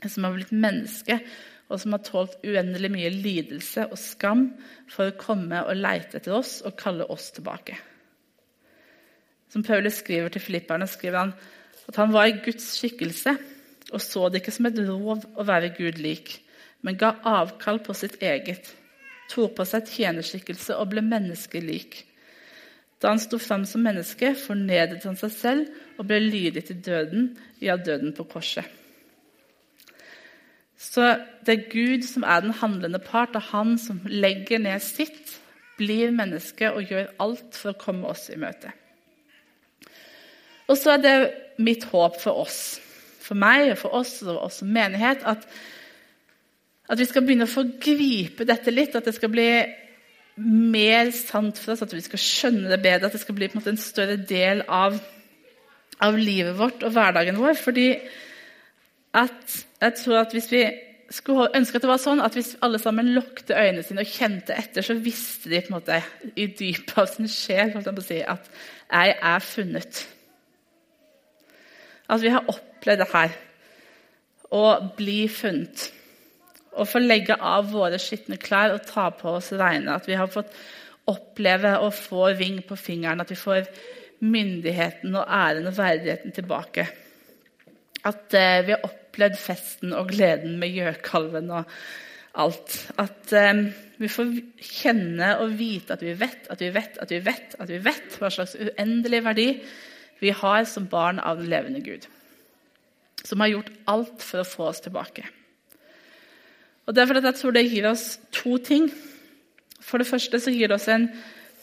En 0.04 0.14
som 0.14 0.24
har 0.24 0.38
blitt 0.38 0.54
menneske, 0.56 1.20
og 1.68 1.82
som 1.82 1.96
har 1.98 2.06
tålt 2.06 2.38
uendelig 2.46 2.92
mye 2.94 3.12
lidelse 3.12 3.88
og 3.90 3.98
skam 4.00 4.48
for 4.88 5.10
å 5.10 5.18
komme 5.20 5.66
og 5.66 5.82
leite 5.82 6.22
etter 6.22 6.38
oss 6.38 6.60
og 6.62 6.78
kalle 6.80 7.10
oss 7.10 7.32
tilbake. 7.36 7.76
Som 9.56 9.64
Paulus 9.64 10.02
skriver 10.04 10.34
til 10.36 10.44
filipperne, 10.44 10.88
skriver 10.92 11.22
han 11.22 11.36
at 11.88 12.00
han 12.02 12.12
var 12.12 12.28
i 12.28 12.40
Guds 12.44 12.66
skikkelse 12.76 13.38
og 13.94 14.02
så 14.02 14.30
det 14.30 14.42
ikke 14.42 14.54
som 14.56 14.70
et 14.70 14.82
rov 14.88 15.24
å 15.38 15.46
være 15.46 15.74
Gud 15.78 16.00
lik, 16.02 16.40
men 16.86 16.98
ga 17.00 17.16
avkall 17.26 17.82
på 17.86 17.94
sitt 17.98 18.18
eget, 18.24 18.72
tok 19.32 19.56
på 19.58 19.66
seg 19.68 19.90
tjenerskikkelse 19.90 20.78
og 20.78 20.92
ble 20.94 21.04
menneskelik. 21.06 22.02
Da 23.02 23.12
han 23.14 23.22
sto 23.22 23.38
fram 23.42 23.66
som 23.70 23.84
menneske, 23.86 24.34
fornedret 24.40 25.06
han 25.06 25.18
seg 25.20 25.34
selv 25.34 26.00
og 26.00 26.10
ble 26.10 26.22
lydig 26.24 26.66
til 26.70 26.82
døden, 26.86 27.34
ja, 27.62 27.78
døden 27.78 28.14
på 28.18 28.26
korset. 28.30 28.66
Så 30.76 31.08
det 31.48 31.54
er 31.54 31.70
Gud 31.72 32.06
som 32.08 32.26
er 32.28 32.44
den 32.44 32.56
handlende 32.60 33.00
part, 33.00 33.36
og 33.38 33.50
han 33.54 33.78
som 33.82 34.02
legger 34.10 34.60
ned 34.62 34.84
sitt, 34.84 35.38
blir 35.80 36.12
menneske 36.16 36.72
og 36.72 36.92
gjør 36.92 37.14
alt 37.24 37.56
for 37.58 37.74
å 37.74 37.80
komme 37.80 38.12
oss 38.12 38.30
i 38.32 38.40
møte. 38.40 38.72
Og 40.68 40.78
så 40.80 40.96
er 40.96 41.02
det 41.04 41.16
mitt 41.62 41.86
håp 41.92 42.20
for 42.22 42.44
oss, 42.46 42.60
for 43.22 43.38
meg 43.38 43.72
og 43.72 43.80
for 43.80 43.98
oss 44.02 44.18
og 44.26 44.38
oss 44.48 44.62
som 44.62 44.70
menighet, 44.74 45.24
at, 45.26 45.46
at 46.90 47.02
vi 47.02 47.08
skal 47.10 47.26
begynne 47.26 47.48
å 47.48 47.52
få 47.52 47.66
gripe 47.82 48.48
dette 48.48 48.74
litt. 48.74 48.96
At 48.98 49.08
det 49.08 49.16
skal 49.18 49.32
bli 49.34 49.50
mer 50.42 51.12
sant 51.16 51.60
for 51.62 51.74
oss, 51.74 51.86
at 51.86 51.94
vi 51.96 52.04
skal 52.04 52.22
skjønne 52.22 52.72
det 52.74 52.82
bedre, 52.84 53.08
at 53.08 53.16
det 53.16 53.24
skal 53.24 53.38
bli 53.38 53.50
en, 53.50 53.62
en 53.62 53.82
større 53.82 54.18
del 54.20 54.66
av 54.68 54.98
av 56.04 56.18
livet 56.20 56.58
vårt 56.60 56.84
og 56.84 56.96
hverdagen 56.96 57.38
vår. 57.40 57.56
fordi 57.60 57.90
at 59.16 59.60
jeg 59.82 59.94
tror 60.02 60.18
at 60.26 60.34
hvis 60.36 60.52
vi 60.52 60.64
skulle 61.14 61.52
ønske 61.56 61.78
at 61.78 61.86
det 61.86 61.92
var 61.92 62.02
sånn 62.02 62.24
at 62.24 62.36
hvis 62.36 62.56
alle 62.66 62.80
sammen 62.82 63.14
lukket 63.16 63.54
øynene 63.56 63.84
sine 63.86 64.04
og 64.04 64.10
kjente 64.12 64.58
etter, 64.58 64.84
så 64.84 64.98
visste 64.98 65.52
de 65.52 65.62
på 65.62 65.72
en 65.72 65.78
måte 65.78 66.02
i 66.36 66.50
dypet 66.50 66.98
av 66.98 67.08
sin 67.12 67.30
sjel 67.30 67.76
at 67.78 68.50
'jeg 68.92 69.16
er 69.22 69.40
funnet'. 69.40 70.06
At 72.12 72.22
vi 72.22 72.32
har 72.34 72.48
opplevd 72.52 73.02
det 73.02 73.12
her. 73.12 73.36
Å 74.56 74.64
bli 74.98 75.20
funnet. 75.32 75.90
Å 76.76 76.86
få 76.88 77.02
legge 77.02 77.38
av 77.40 77.72
våre 77.72 78.00
skitne 78.02 78.38
klær 78.42 78.76
og 78.76 78.86
ta 78.88 79.10
på 79.16 79.38
oss 79.40 79.52
regnet. 79.56 79.94
At 79.96 80.10
vi 80.10 80.18
har 80.20 80.32
fått 80.32 80.54
oppleve 81.10 81.78
å 81.82 81.92
få 81.94 82.32
ving 82.38 82.62
på 82.68 82.78
fingeren. 82.80 83.24
At 83.24 83.34
vi 83.34 83.40
får 83.40 83.70
myndigheten 84.26 85.16
og 85.16 85.26
æren 85.26 85.70
og 85.70 85.78
verdigheten 85.78 86.36
tilbake. 86.36 86.88
At 88.06 88.36
eh, 88.38 88.62
vi 88.66 88.76
har 88.76 88.86
opplevd 88.86 89.40
festen 89.40 89.96
og 89.98 90.12
gleden 90.14 90.60
med 90.62 90.76
gjøkalven 90.76 91.50
og 91.58 91.74
alt. 92.42 92.78
At 93.02 93.34
eh, 93.34 93.66
vi 93.98 94.12
får 94.12 94.32
kjenne 94.62 95.34
og 95.42 95.58
vite 95.58 95.96
at 95.96 96.06
vi 96.06 96.14
vet, 96.20 96.46
at 96.52 96.62
vi 96.62 96.70
vet, 96.76 97.00
at 97.02 97.12
vi 97.12 97.22
vet 97.24 97.58
at 97.60 97.72
vi 97.72 97.82
vet 97.84 98.18
hva 98.20 98.32
slags 98.34 98.56
uendelig 98.60 99.22
verdi 99.26 99.50
vi 100.22 100.32
har 100.32 100.66
som 100.70 100.88
barn 100.92 101.20
av 101.20 101.42
den 101.42 101.50
levende 101.52 101.82
Gud. 101.86 102.08
Som 103.26 103.42
har 103.44 103.52
gjort 103.52 103.72
alt 103.90 104.22
for 104.24 104.44
å 104.44 104.48
få 104.48 104.70
oss 104.72 104.84
tilbake. 104.86 105.26
Og 106.86 106.94
det 106.94 107.02
er 107.02 107.10
fordi 107.10 107.26
jeg 107.26 107.40
tror 107.40 107.56
det 107.56 107.66
gir 107.66 107.88
oss 107.90 108.06
to 108.36 108.58
ting. 108.62 108.90
For 109.82 110.02
det 110.02 110.10
første 110.10 110.40
så 110.42 110.54
gir 110.54 110.70
det 110.70 110.78
oss 110.78 110.90
en 110.92 111.10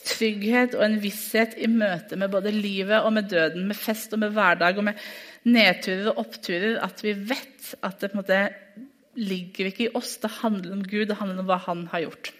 trygghet 0.02 0.74
og 0.74 0.82
en 0.82 0.98
visshet 1.02 1.54
i 1.62 1.68
møte 1.70 2.18
med 2.18 2.32
både 2.32 2.50
livet 2.54 3.04
og 3.06 3.14
med 3.14 3.30
døden, 3.30 3.68
med 3.70 3.78
fest 3.78 4.14
og 4.14 4.22
med 4.24 4.34
hverdag 4.34 4.78
og 4.80 4.88
med 4.90 5.04
nedturer 5.46 6.10
og 6.10 6.24
oppturer, 6.24 6.78
at 6.82 7.02
vi 7.04 7.14
vet 7.14 7.72
at 7.82 8.00
det 8.00 8.10
på 8.10 8.18
en 8.18 8.22
måte 8.22 8.40
ligger 9.18 9.70
ikke 9.70 9.86
i 9.86 9.92
oss. 9.98 10.16
Det 10.18 10.30
handler 10.40 10.74
om 10.74 10.82
Gud, 10.82 11.06
det 11.10 11.20
handler 11.20 11.44
om 11.44 11.50
hva 11.50 11.60
Han 11.68 11.86
har 11.92 12.06
gjort. 12.06 12.32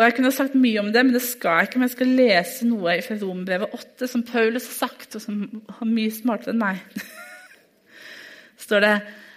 Og 0.00 0.06
Jeg 0.06 0.14
kunne 0.16 0.32
sagt 0.32 0.54
mye 0.56 0.80
om 0.80 0.86
det, 0.94 1.00
men 1.04 1.12
det 1.12 1.20
skal 1.20 1.58
jeg 1.58 1.68
ikke. 1.68 1.78
Men 1.78 1.88
jeg 1.90 1.92
skal 1.92 2.14
lese 2.16 2.64
noe 2.64 2.94
fra 3.04 3.16
Rombrevet 3.20 3.74
8, 3.76 4.06
som 4.08 4.22
Paulus 4.24 4.70
har 4.70 4.78
sagt, 4.86 5.18
og 5.18 5.20
som 5.20 5.42
er 5.44 5.90
mye 5.90 6.14
smartere 6.16 6.54
enn 6.54 6.62
meg. 6.62 6.80
står 8.64 8.80
det 8.86 8.94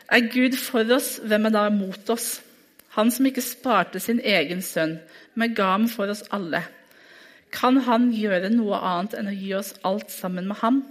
Er 0.08 0.30
Gud 0.32 0.56
for 0.56 0.96
oss, 0.96 1.18
hvem 1.20 1.50
er 1.50 1.56
da 1.58 1.66
mot 1.68 2.14
oss? 2.16 2.30
Han 2.96 3.12
som 3.12 3.28
ikke 3.28 3.44
sparte 3.44 4.00
sin 4.00 4.24
egen 4.24 4.64
sønn, 4.64 5.02
men 5.36 5.52
ga 5.58 5.74
ham 5.74 5.92
for 5.92 6.08
oss 6.08 6.24
alle. 6.32 6.64
Kan 7.52 7.84
han 7.84 8.14
gjøre 8.16 8.56
noe 8.56 8.80
annet 8.80 9.20
enn 9.20 9.34
å 9.34 9.36
gi 9.36 9.52
oss 9.60 9.76
alt 9.84 10.16
sammen 10.16 10.48
med 10.48 10.64
ham? 10.64 10.84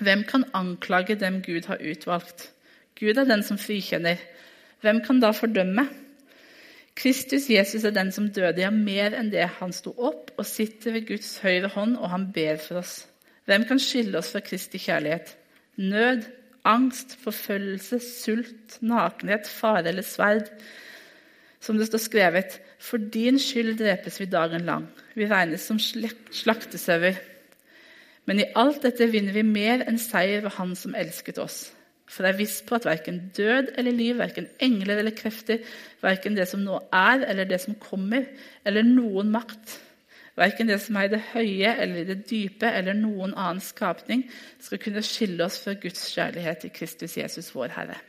Hvem 0.00 0.24
kan 0.24 0.48
anklage 0.56 1.20
dem 1.20 1.42
Gud 1.44 1.68
har 1.68 1.84
utvalgt? 1.84 2.48
Gud 2.96 3.20
er 3.20 3.28
den 3.28 3.44
som 3.44 3.60
frikjenner. 3.60 4.16
Hvem 4.80 5.04
kan 5.04 5.20
da 5.20 5.36
fordømme? 5.36 5.90
Kristus 7.00 7.48
Jesus 7.48 7.84
er 7.84 7.94
den 7.96 8.10
som 8.12 8.26
døde, 8.28 8.60
ja, 8.60 8.70
mer 8.70 9.14
enn 9.16 9.30
det. 9.32 9.46
Han 9.60 9.72
sto 9.72 9.94
opp 9.96 10.34
og 10.36 10.44
sitter 10.44 10.92
ved 10.98 11.06
Guds 11.08 11.38
høyre 11.40 11.70
hånd, 11.72 11.96
og 11.96 12.10
han 12.12 12.26
ber 12.34 12.60
for 12.60 12.82
oss. 12.82 13.06
Hvem 13.48 13.64
kan 13.68 13.80
skille 13.80 14.20
oss 14.20 14.34
fra 14.34 14.42
Kristi 14.44 14.78
kjærlighet? 14.78 15.32
Nød, 15.80 16.26
angst, 16.68 17.16
forfølgelse, 17.22 18.02
sult, 18.04 18.76
nakenhet, 18.84 19.48
fare 19.48 19.88
eller 19.88 20.04
sverd. 20.04 20.52
Som 21.60 21.80
det 21.80 21.88
står 21.88 22.04
skrevet, 22.04 22.60
for 22.80 23.00
din 23.00 23.40
skyld 23.40 23.78
drepes 23.80 24.20
vi 24.20 24.28
dagen 24.28 24.68
lang. 24.68 24.86
Vi 25.16 25.28
regnes 25.28 25.64
som 25.64 25.80
slaktesauer. 25.80 27.16
Men 28.28 28.44
i 28.44 28.50
alt 28.56 28.84
dette 28.84 29.08
vinner 29.08 29.32
vi 29.36 29.44
mer 29.44 29.86
enn 29.88 29.98
seier 30.00 30.44
ved 30.44 30.52
Han 30.60 30.76
som 30.76 30.94
elsket 30.94 31.40
oss. 31.40 31.70
For 32.10 32.26
jeg 32.26 32.34
er 32.34 32.40
viss 32.40 32.56
på 32.66 32.74
at 32.74 32.88
verken 32.88 33.20
død 33.36 33.74
eller 33.78 33.94
liv, 33.94 34.18
verken 34.18 34.48
engler 34.62 34.98
eller 34.98 35.14
krefter, 35.14 35.62
verken 36.02 36.34
det 36.34 36.48
som 36.50 36.64
nå 36.64 36.80
er 36.90 37.22
eller 37.28 37.46
det 37.46 37.60
som 37.62 37.76
kommer, 37.78 38.26
eller 38.66 38.86
noen 38.86 39.30
makt, 39.30 39.76
verken 40.38 40.70
det 40.70 40.80
som 40.82 40.98
er 40.98 41.06
i 41.06 41.12
det 41.12 41.22
høye 41.30 41.74
eller 41.76 42.02
i 42.02 42.08
det 42.08 42.18
dype, 42.26 42.66
eller 42.66 42.98
noen 42.98 43.34
annen 43.36 43.62
skapning, 43.62 44.24
skal 44.58 44.82
kunne 44.82 45.04
skille 45.06 45.46
oss 45.46 45.60
fra 45.62 45.76
Guds 45.78 46.08
kjærlighet 46.16 46.66
i 46.66 46.72
Kristus 46.74 47.14
Jesus, 47.20 47.52
vår 47.54 47.76
Herre. 47.76 48.00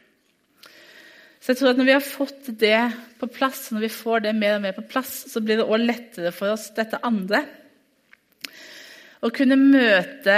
Så 1.41 1.53
jeg 1.53 1.57
tror 1.57 1.71
at 1.71 1.77
Når 1.77 1.87
vi 1.89 1.95
har 1.95 2.05
fått 2.05 2.49
det 2.61 2.81
på 3.19 3.29
plass, 3.33 3.71
når 3.71 3.85
vi 3.85 3.93
får 3.93 4.19
det 4.25 4.35
mer 4.37 4.57
og 4.57 4.61
mer 4.65 4.75
på 4.77 4.85
plass, 4.89 5.13
så 5.29 5.41
blir 5.41 5.57
det 5.57 5.65
også 5.65 5.85
lettere 5.85 6.31
for 6.33 6.53
oss 6.53 6.69
dette 6.77 7.01
andre. 7.05 7.45
Å 9.21 9.29
kunne 9.33 9.57
møte 9.57 10.37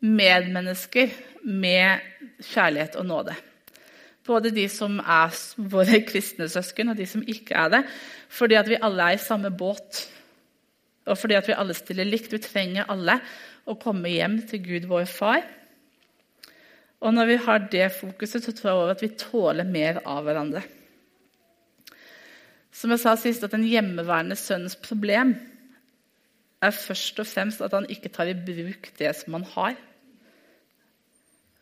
medmennesker 0.00 1.12
med 1.44 2.00
kjærlighet 2.46 2.96
og 3.00 3.06
nåde. 3.06 3.36
Både 4.26 4.52
de 4.54 4.66
som 4.70 4.98
er 5.00 5.34
våre 5.56 6.02
kristne 6.10 6.48
søsken, 6.48 6.92
og 6.92 6.98
de 6.98 7.06
som 7.08 7.22
ikke 7.26 7.54
er 7.56 7.70
det. 7.76 7.84
Fordi 8.28 8.58
at 8.60 8.68
vi 8.68 8.80
alle 8.80 9.10
er 9.10 9.18
i 9.18 9.22
samme 9.22 9.50
båt, 9.50 10.04
og 11.06 11.18
fordi 11.18 11.38
at 11.38 11.48
vi 11.48 11.56
alle 11.56 11.74
stiller 11.74 12.06
likt. 12.06 12.32
Vi 12.32 12.42
trenger 12.44 12.90
alle 12.92 13.18
å 13.66 13.78
komme 13.80 14.12
hjem 14.12 14.42
til 14.50 14.62
Gud, 14.64 14.86
vår 14.90 15.08
far 15.10 15.42
og 17.00 17.14
når 17.16 17.30
vi 17.30 17.38
har 17.46 17.68
det 17.72 17.86
fokuset, 17.96 18.44
så 18.44 18.52
tror 18.52 18.82
jeg 18.82 18.94
at 18.94 19.04
vi 19.04 19.14
tåler 19.22 19.68
mer 19.68 20.02
av 20.04 20.26
hverandre. 20.26 20.62
Som 22.70 22.92
jeg 22.92 23.02
sa 23.02 23.14
sist, 23.18 23.44
at 23.44 23.54
En 23.56 23.64
hjemmeværende 23.66 24.36
sønns 24.36 24.76
problem 24.76 25.34
er 26.60 26.76
først 26.76 27.18
og 27.20 27.26
fremst 27.26 27.62
at 27.64 27.72
han 27.72 27.88
ikke 27.88 28.12
tar 28.12 28.28
i 28.28 28.36
bruk 28.36 28.92
det 28.98 29.14
som 29.16 29.38
han 29.38 29.46
har. 29.56 29.78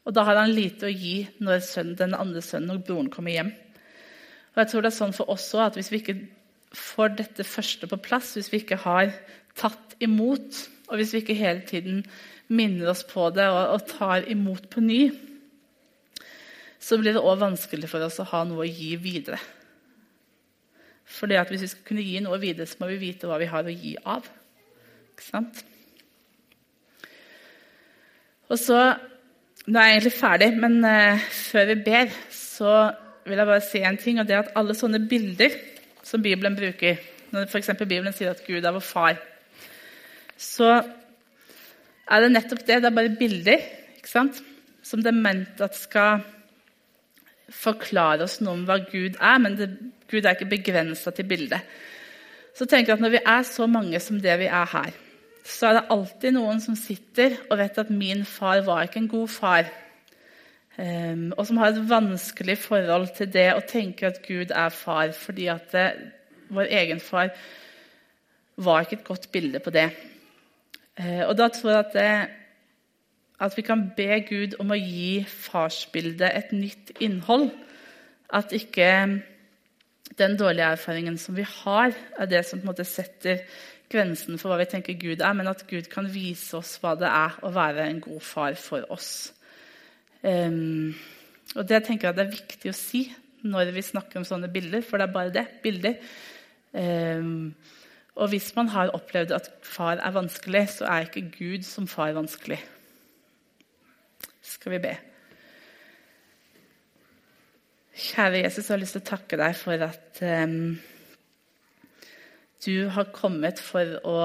Og 0.09 0.15
da 0.17 0.25
har 0.25 0.41
han 0.41 0.55
lite 0.57 0.89
å 0.89 0.93
gi 0.93 1.27
når 1.45 1.61
sønnen, 1.67 1.99
den 2.01 2.17
andre 2.17 2.41
sønnen 2.45 2.79
og 2.79 2.87
broren 2.89 3.11
kommer 3.13 3.35
hjem. 3.35 3.53
Og 4.55 4.63
jeg 4.63 4.71
tror 4.71 4.85
det 4.85 4.91
er 4.91 4.97
sånn 4.97 5.13
for 5.13 5.29
oss 5.29 5.51
også, 5.53 5.67
at 5.67 5.77
Hvis 5.77 5.93
vi 5.93 6.01
ikke 6.01 6.17
får 6.73 7.13
dette 7.19 7.45
første 7.45 7.89
på 7.91 8.01
plass, 8.01 8.33
hvis 8.37 8.49
vi 8.53 8.63
ikke 8.63 8.81
har 8.81 9.13
tatt 9.59 9.95
imot, 10.01 10.65
og 10.89 10.97
hvis 10.97 11.13
vi 11.13 11.21
ikke 11.23 11.37
hele 11.37 11.61
tiden 11.69 12.03
minner 12.49 12.91
oss 12.95 13.05
på 13.05 13.29
det 13.37 13.45
og, 13.53 13.77
og 13.77 13.87
tar 13.91 14.25
imot 14.33 14.71
på 14.73 14.81
ny, 14.81 15.03
så 16.81 16.97
blir 16.97 17.17
det 17.17 17.23
òg 17.23 17.43
vanskelig 17.43 17.91
for 17.91 18.05
oss 18.07 18.21
å 18.23 18.29
ha 18.33 18.45
noe 18.49 18.65
å 18.65 18.69
gi 18.69 18.95
videre. 18.97 19.41
Fordi 21.09 21.37
at 21.41 21.53
Hvis 21.53 21.65
vi 21.67 21.71
skal 21.73 21.85
kunne 21.89 22.05
gi 22.05 22.21
noe 22.25 22.41
videre, 22.41 22.67
så 22.69 22.81
må 22.81 22.89
vi 22.93 23.01
vite 23.01 23.29
hva 23.29 23.39
vi 23.41 23.49
har 23.49 23.65
å 23.65 23.73
gi 23.73 23.95
av. 24.05 24.29
Ikke 25.13 25.27
sant? 25.27 25.63
Og 28.49 28.57
så, 28.61 28.81
Nå 29.69 29.77
er 29.77 29.91
jeg 29.91 29.99
egentlig 29.99 30.17
ferdig, 30.17 30.47
men 30.57 30.79
uh, 30.81 31.25
før 31.29 31.67
vi 31.69 31.75
ber, 31.85 32.13
så 32.33 32.75
vil 33.29 33.37
jeg 33.37 33.49
bare 33.51 33.65
si 33.67 33.83
en 33.85 33.99
ting. 34.01 34.21
og 34.21 34.29
det 34.29 34.37
er 34.37 34.47
at 34.47 34.55
Alle 34.57 34.77
sånne 34.77 35.03
bilder 35.09 35.53
som 36.03 36.23
Bibelen 36.25 36.57
bruker, 36.57 37.03
når 37.35 37.51
f.eks. 37.51 37.75
Bibelen 37.83 38.15
sier 38.17 38.33
at 38.33 38.41
Gud 38.47 38.65
er 38.65 38.73
vår 38.73 38.85
far, 38.85 39.19
så 40.41 40.71
er 42.09 42.25
det 42.25 42.31
nettopp 42.33 42.63
det. 42.65 42.79
Det 42.81 42.89
er 42.89 42.97
bare 42.97 43.17
bilder 43.19 43.67
ikke 43.99 44.09
sant? 44.09 44.41
som 44.89 45.03
det 45.05 45.11
er 45.11 45.21
ment 45.21 45.61
at 45.61 45.77
skal 45.77 46.23
forklare 47.53 48.25
oss 48.25 48.39
noe 48.41 48.55
om 48.57 48.63
hva 48.69 48.79
Gud 48.89 49.19
er, 49.21 49.43
men 49.43 49.59
det, 49.59 49.69
Gud 50.09 50.25
er 50.25 50.37
ikke 50.37 50.49
begrensa 50.49 51.13
til 51.13 51.29
bildet. 51.29 51.61
Så 52.57 52.65
tenker 52.65 52.95
jeg 52.95 52.99
at 52.99 53.05
Når 53.05 53.13
vi 53.19 53.21
er 53.21 53.45
så 53.45 53.67
mange 53.69 54.01
som 54.01 54.21
det 54.21 54.39
vi 54.41 54.49
er 54.49 54.73
her, 54.73 54.97
så 55.49 55.69
er 55.69 55.79
det 55.79 55.89
alltid 55.95 56.35
noen 56.37 56.61
som 56.61 56.77
sitter 56.77 57.39
og 57.49 57.59
vet 57.61 57.79
at 57.81 57.93
min 57.93 58.25
far 58.29 58.61
var 58.67 58.85
ikke 58.85 59.01
en 59.01 59.11
god 59.11 59.31
far. 59.33 59.71
Um, 60.79 61.33
og 61.35 61.47
som 61.49 61.59
har 61.59 61.73
et 61.73 61.87
vanskelig 61.91 62.59
forhold 62.63 63.09
til 63.17 63.31
det 63.35 63.49
og 63.57 63.65
tenker 63.67 64.13
at 64.13 64.21
Gud 64.23 64.53
er 64.55 64.69
far 64.71 65.11
fordi 65.17 65.49
at 65.51 65.73
det, 65.73 65.87
vår 66.55 66.69
egen 66.81 67.01
far 67.03 67.33
var 68.57 68.85
ikke 68.85 69.01
et 69.01 69.09
godt 69.09 69.27
bilde 69.33 69.59
på 69.65 69.73
det. 69.75 69.89
Uh, 71.01 71.25
og 71.31 71.35
da 71.39 71.49
tror 71.49 71.73
jeg 71.73 71.81
at 71.87 71.97
det, 71.97 72.13
at 73.41 73.57
vi 73.57 73.65
kan 73.67 73.89
be 73.97 74.21
Gud 74.29 74.59
om 74.61 74.71
å 74.75 74.79
gi 74.79 75.25
farsbildet 75.31 76.29
et 76.29 76.53
nytt 76.53 76.93
innhold. 77.01 77.49
At 78.35 78.53
ikke 78.53 78.91
den 80.19 80.37
dårlige 80.37 80.75
erfaringen 80.77 81.19
som 81.19 81.37
vi 81.37 81.47
har, 81.47 81.95
er 82.19 82.27
det 82.27 82.45
som 82.47 82.61
på 82.61 82.67
en 82.67 82.73
måte 82.73 82.87
setter 82.87 83.43
grensen 83.93 84.39
for 84.41 84.53
hva 84.53 84.61
vi 84.61 84.69
tenker 84.71 84.99
Gud 85.01 85.23
er, 85.25 85.35
men 85.37 85.51
at 85.51 85.65
Gud 85.69 85.89
kan 85.93 86.09
vise 86.13 86.59
oss 86.59 86.77
hva 86.83 86.95
det 86.99 87.09
er 87.09 87.39
å 87.45 87.53
være 87.55 87.87
en 87.89 88.03
god 88.05 88.21
far 88.25 88.59
for 88.61 88.85
oss. 88.93 89.33
Um, 90.23 90.95
og 91.57 91.65
Det 91.69 91.83
tenker 91.87 92.09
jeg 92.09 92.19
det 92.19 92.27
er 92.27 92.37
viktig 92.37 92.73
å 92.73 92.77
si 92.77 93.07
når 93.49 93.71
vi 93.73 93.85
snakker 93.87 94.19
om 94.21 94.27
sånne 94.27 94.51
bilder, 94.53 94.83
for 94.83 94.99
det 94.99 95.07
er 95.07 95.15
bare 95.15 95.35
det 95.35 95.47
bilder. 95.63 96.01
Um, 96.73 97.55
og 98.19 98.33
hvis 98.33 98.51
man 98.57 98.69
har 98.75 98.91
opplevd 98.97 99.33
at 99.37 99.53
far 99.63 100.03
er 100.03 100.17
vanskelig, 100.17 100.65
så 100.75 100.89
er 100.91 101.07
ikke 101.07 101.29
Gud 101.39 101.65
som 101.65 101.87
far 101.87 102.17
vanskelig 102.19 102.59
skal 104.49 104.75
vi 104.75 104.79
be. 104.83 104.95
Kjære 107.99 108.45
Jesus, 108.45 108.69
jeg 108.69 108.75
har 108.75 108.81
lyst 108.83 108.95
til 108.97 109.03
å 109.03 109.11
takke 109.11 109.39
deg 109.41 109.57
for 109.59 109.85
at 109.89 110.21
um, 110.23 110.77
du 112.65 112.89
har 112.91 113.13
kommet 113.15 113.61
for 113.63 113.99
å 114.07 114.19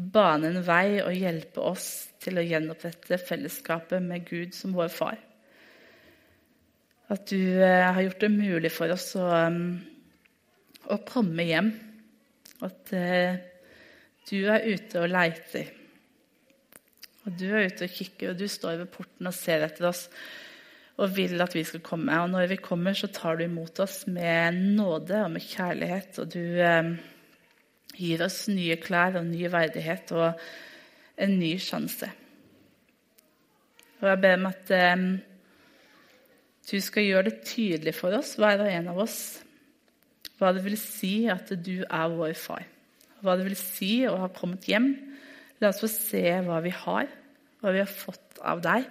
bane 0.00 0.48
en 0.48 0.62
vei 0.64 1.00
og 1.02 1.14
hjelpe 1.14 1.62
oss 1.62 1.88
til 2.20 2.40
å 2.40 2.44
gjenopprette 2.44 3.18
fellesskapet 3.20 4.02
med 4.02 4.26
Gud 4.28 4.56
som 4.56 4.74
vår 4.76 4.90
far. 4.92 5.18
At 7.10 7.26
du 7.30 7.40
eh, 7.40 7.86
har 7.90 8.00
gjort 8.04 8.22
det 8.22 8.30
mulig 8.32 8.70
for 8.72 8.92
oss 8.94 9.08
å, 9.18 9.26
um, 9.26 9.80
å 10.94 11.00
komme 11.06 11.46
hjem. 11.48 11.72
At 12.62 12.92
eh, 12.94 13.40
du 14.30 14.36
er 14.46 14.68
ute 14.70 15.02
og 15.02 15.10
leiter. 15.10 15.72
Og 17.26 17.34
du 17.36 17.48
er 17.50 17.66
ute 17.66 17.88
og 17.88 17.96
kikker, 17.96 18.30
og 18.30 18.38
du 18.38 18.46
står 18.48 18.84
ved 18.84 18.92
porten 18.94 19.28
og 19.28 19.36
ser 19.36 19.66
etter 19.66 19.90
oss 19.90 20.06
og 20.98 21.14
vil 21.16 21.40
at 21.40 21.54
vi 21.54 21.62
skal 21.64 21.82
komme. 21.84 22.16
Og 22.22 22.30
når 22.32 22.50
vi 22.50 22.60
kommer, 22.60 22.96
så 22.96 23.08
tar 23.12 23.38
du 23.38 23.44
imot 23.46 23.78
oss 23.80 24.02
med 24.10 24.58
nåde 24.76 25.22
og 25.24 25.30
med 25.36 25.44
kjærlighet. 25.44 26.18
Og 26.22 26.32
du 26.34 26.42
eh, 26.60 26.90
gir 27.96 28.24
oss 28.26 28.42
nye 28.50 28.76
klær 28.80 29.20
og 29.20 29.28
ny 29.28 29.46
verdighet 29.52 30.12
og 30.16 30.40
en 31.20 31.38
ny 31.38 31.54
sjanse. 31.60 32.10
Og 34.00 34.08
jeg 34.08 34.20
ber 34.22 34.38
om 34.38 34.48
at 34.48 34.72
eh, 34.76 35.06
du 36.70 36.76
skal 36.80 37.08
gjøre 37.08 37.28
det 37.30 37.40
tydelig 37.48 37.94
for 37.96 38.14
oss, 38.16 38.36
hver 38.40 38.62
og 38.64 38.70
en 38.70 38.92
av 38.92 39.00
oss, 39.02 39.20
hva 40.40 40.52
det 40.56 40.64
vil 40.64 40.76
si 40.80 41.26
at 41.28 41.50
du 41.60 41.82
er 41.84 42.12
vår 42.12 42.36
far. 42.38 42.64
Hva 43.20 43.34
det 43.36 43.44
vil 43.48 43.58
si 43.58 44.06
å 44.08 44.16
ha 44.22 44.30
kommet 44.32 44.64
hjem. 44.68 44.94
La 45.60 45.68
oss 45.68 45.82
få 45.82 45.90
se 45.92 46.22
hva 46.46 46.62
vi 46.64 46.72
har, 46.72 47.10
hva 47.60 47.74
vi 47.74 47.82
har 47.82 47.90
fått 47.90 48.40
av 48.40 48.62
deg. 48.64 48.86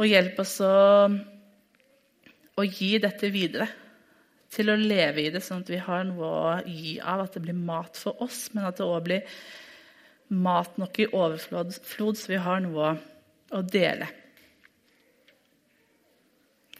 Og 0.00 0.08
hjelp 0.08 0.38
oss 0.40 0.56
å, 0.64 0.74
å 2.56 2.64
gi 2.64 2.94
dette 3.02 3.28
videre. 3.32 3.68
Til 4.50 4.72
å 4.72 4.78
leve 4.80 5.22
i 5.22 5.30
det 5.30 5.42
sånn 5.44 5.60
at 5.62 5.70
vi 5.70 5.78
har 5.84 6.06
noe 6.08 6.30
å 6.30 6.54
gi 6.64 6.96
av. 6.98 7.26
At 7.26 7.36
det 7.36 7.44
blir 7.44 7.58
mat 7.58 8.00
for 8.00 8.22
oss, 8.24 8.48
men 8.54 8.64
at 8.66 8.80
det 8.80 8.88
òg 8.88 9.04
blir 9.06 9.36
mat 10.30 10.78
nok 10.78 10.98
i 11.02 11.10
overflod, 11.10 11.74
så 12.16 12.30
vi 12.30 12.40
har 12.40 12.62
noe 12.64 12.94
å 13.50 13.62
dele. 13.66 14.08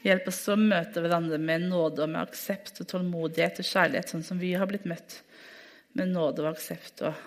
Hjelp 0.00 0.30
oss 0.30 0.40
å 0.48 0.56
møte 0.56 1.02
hverandre 1.02 1.36
med 1.42 1.66
nåde 1.68 2.06
og 2.06 2.12
med 2.14 2.22
aksept 2.22 2.80
og 2.80 2.88
tålmodighet 2.88 3.60
og 3.60 3.68
kjærlighet, 3.68 4.12
sånn 4.14 4.24
som 4.24 4.40
vi 4.40 4.54
har 4.56 4.70
blitt 4.70 4.88
møtt 4.88 5.18
med 5.98 6.14
nåde 6.14 6.46
og 6.46 6.54
aksept 6.54 7.02
og 7.04 7.18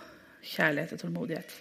kjærlighet 0.56 0.96
og 0.96 1.04
tålmodighet. 1.04 1.60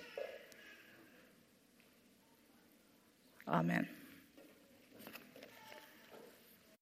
Amen. 3.52 3.90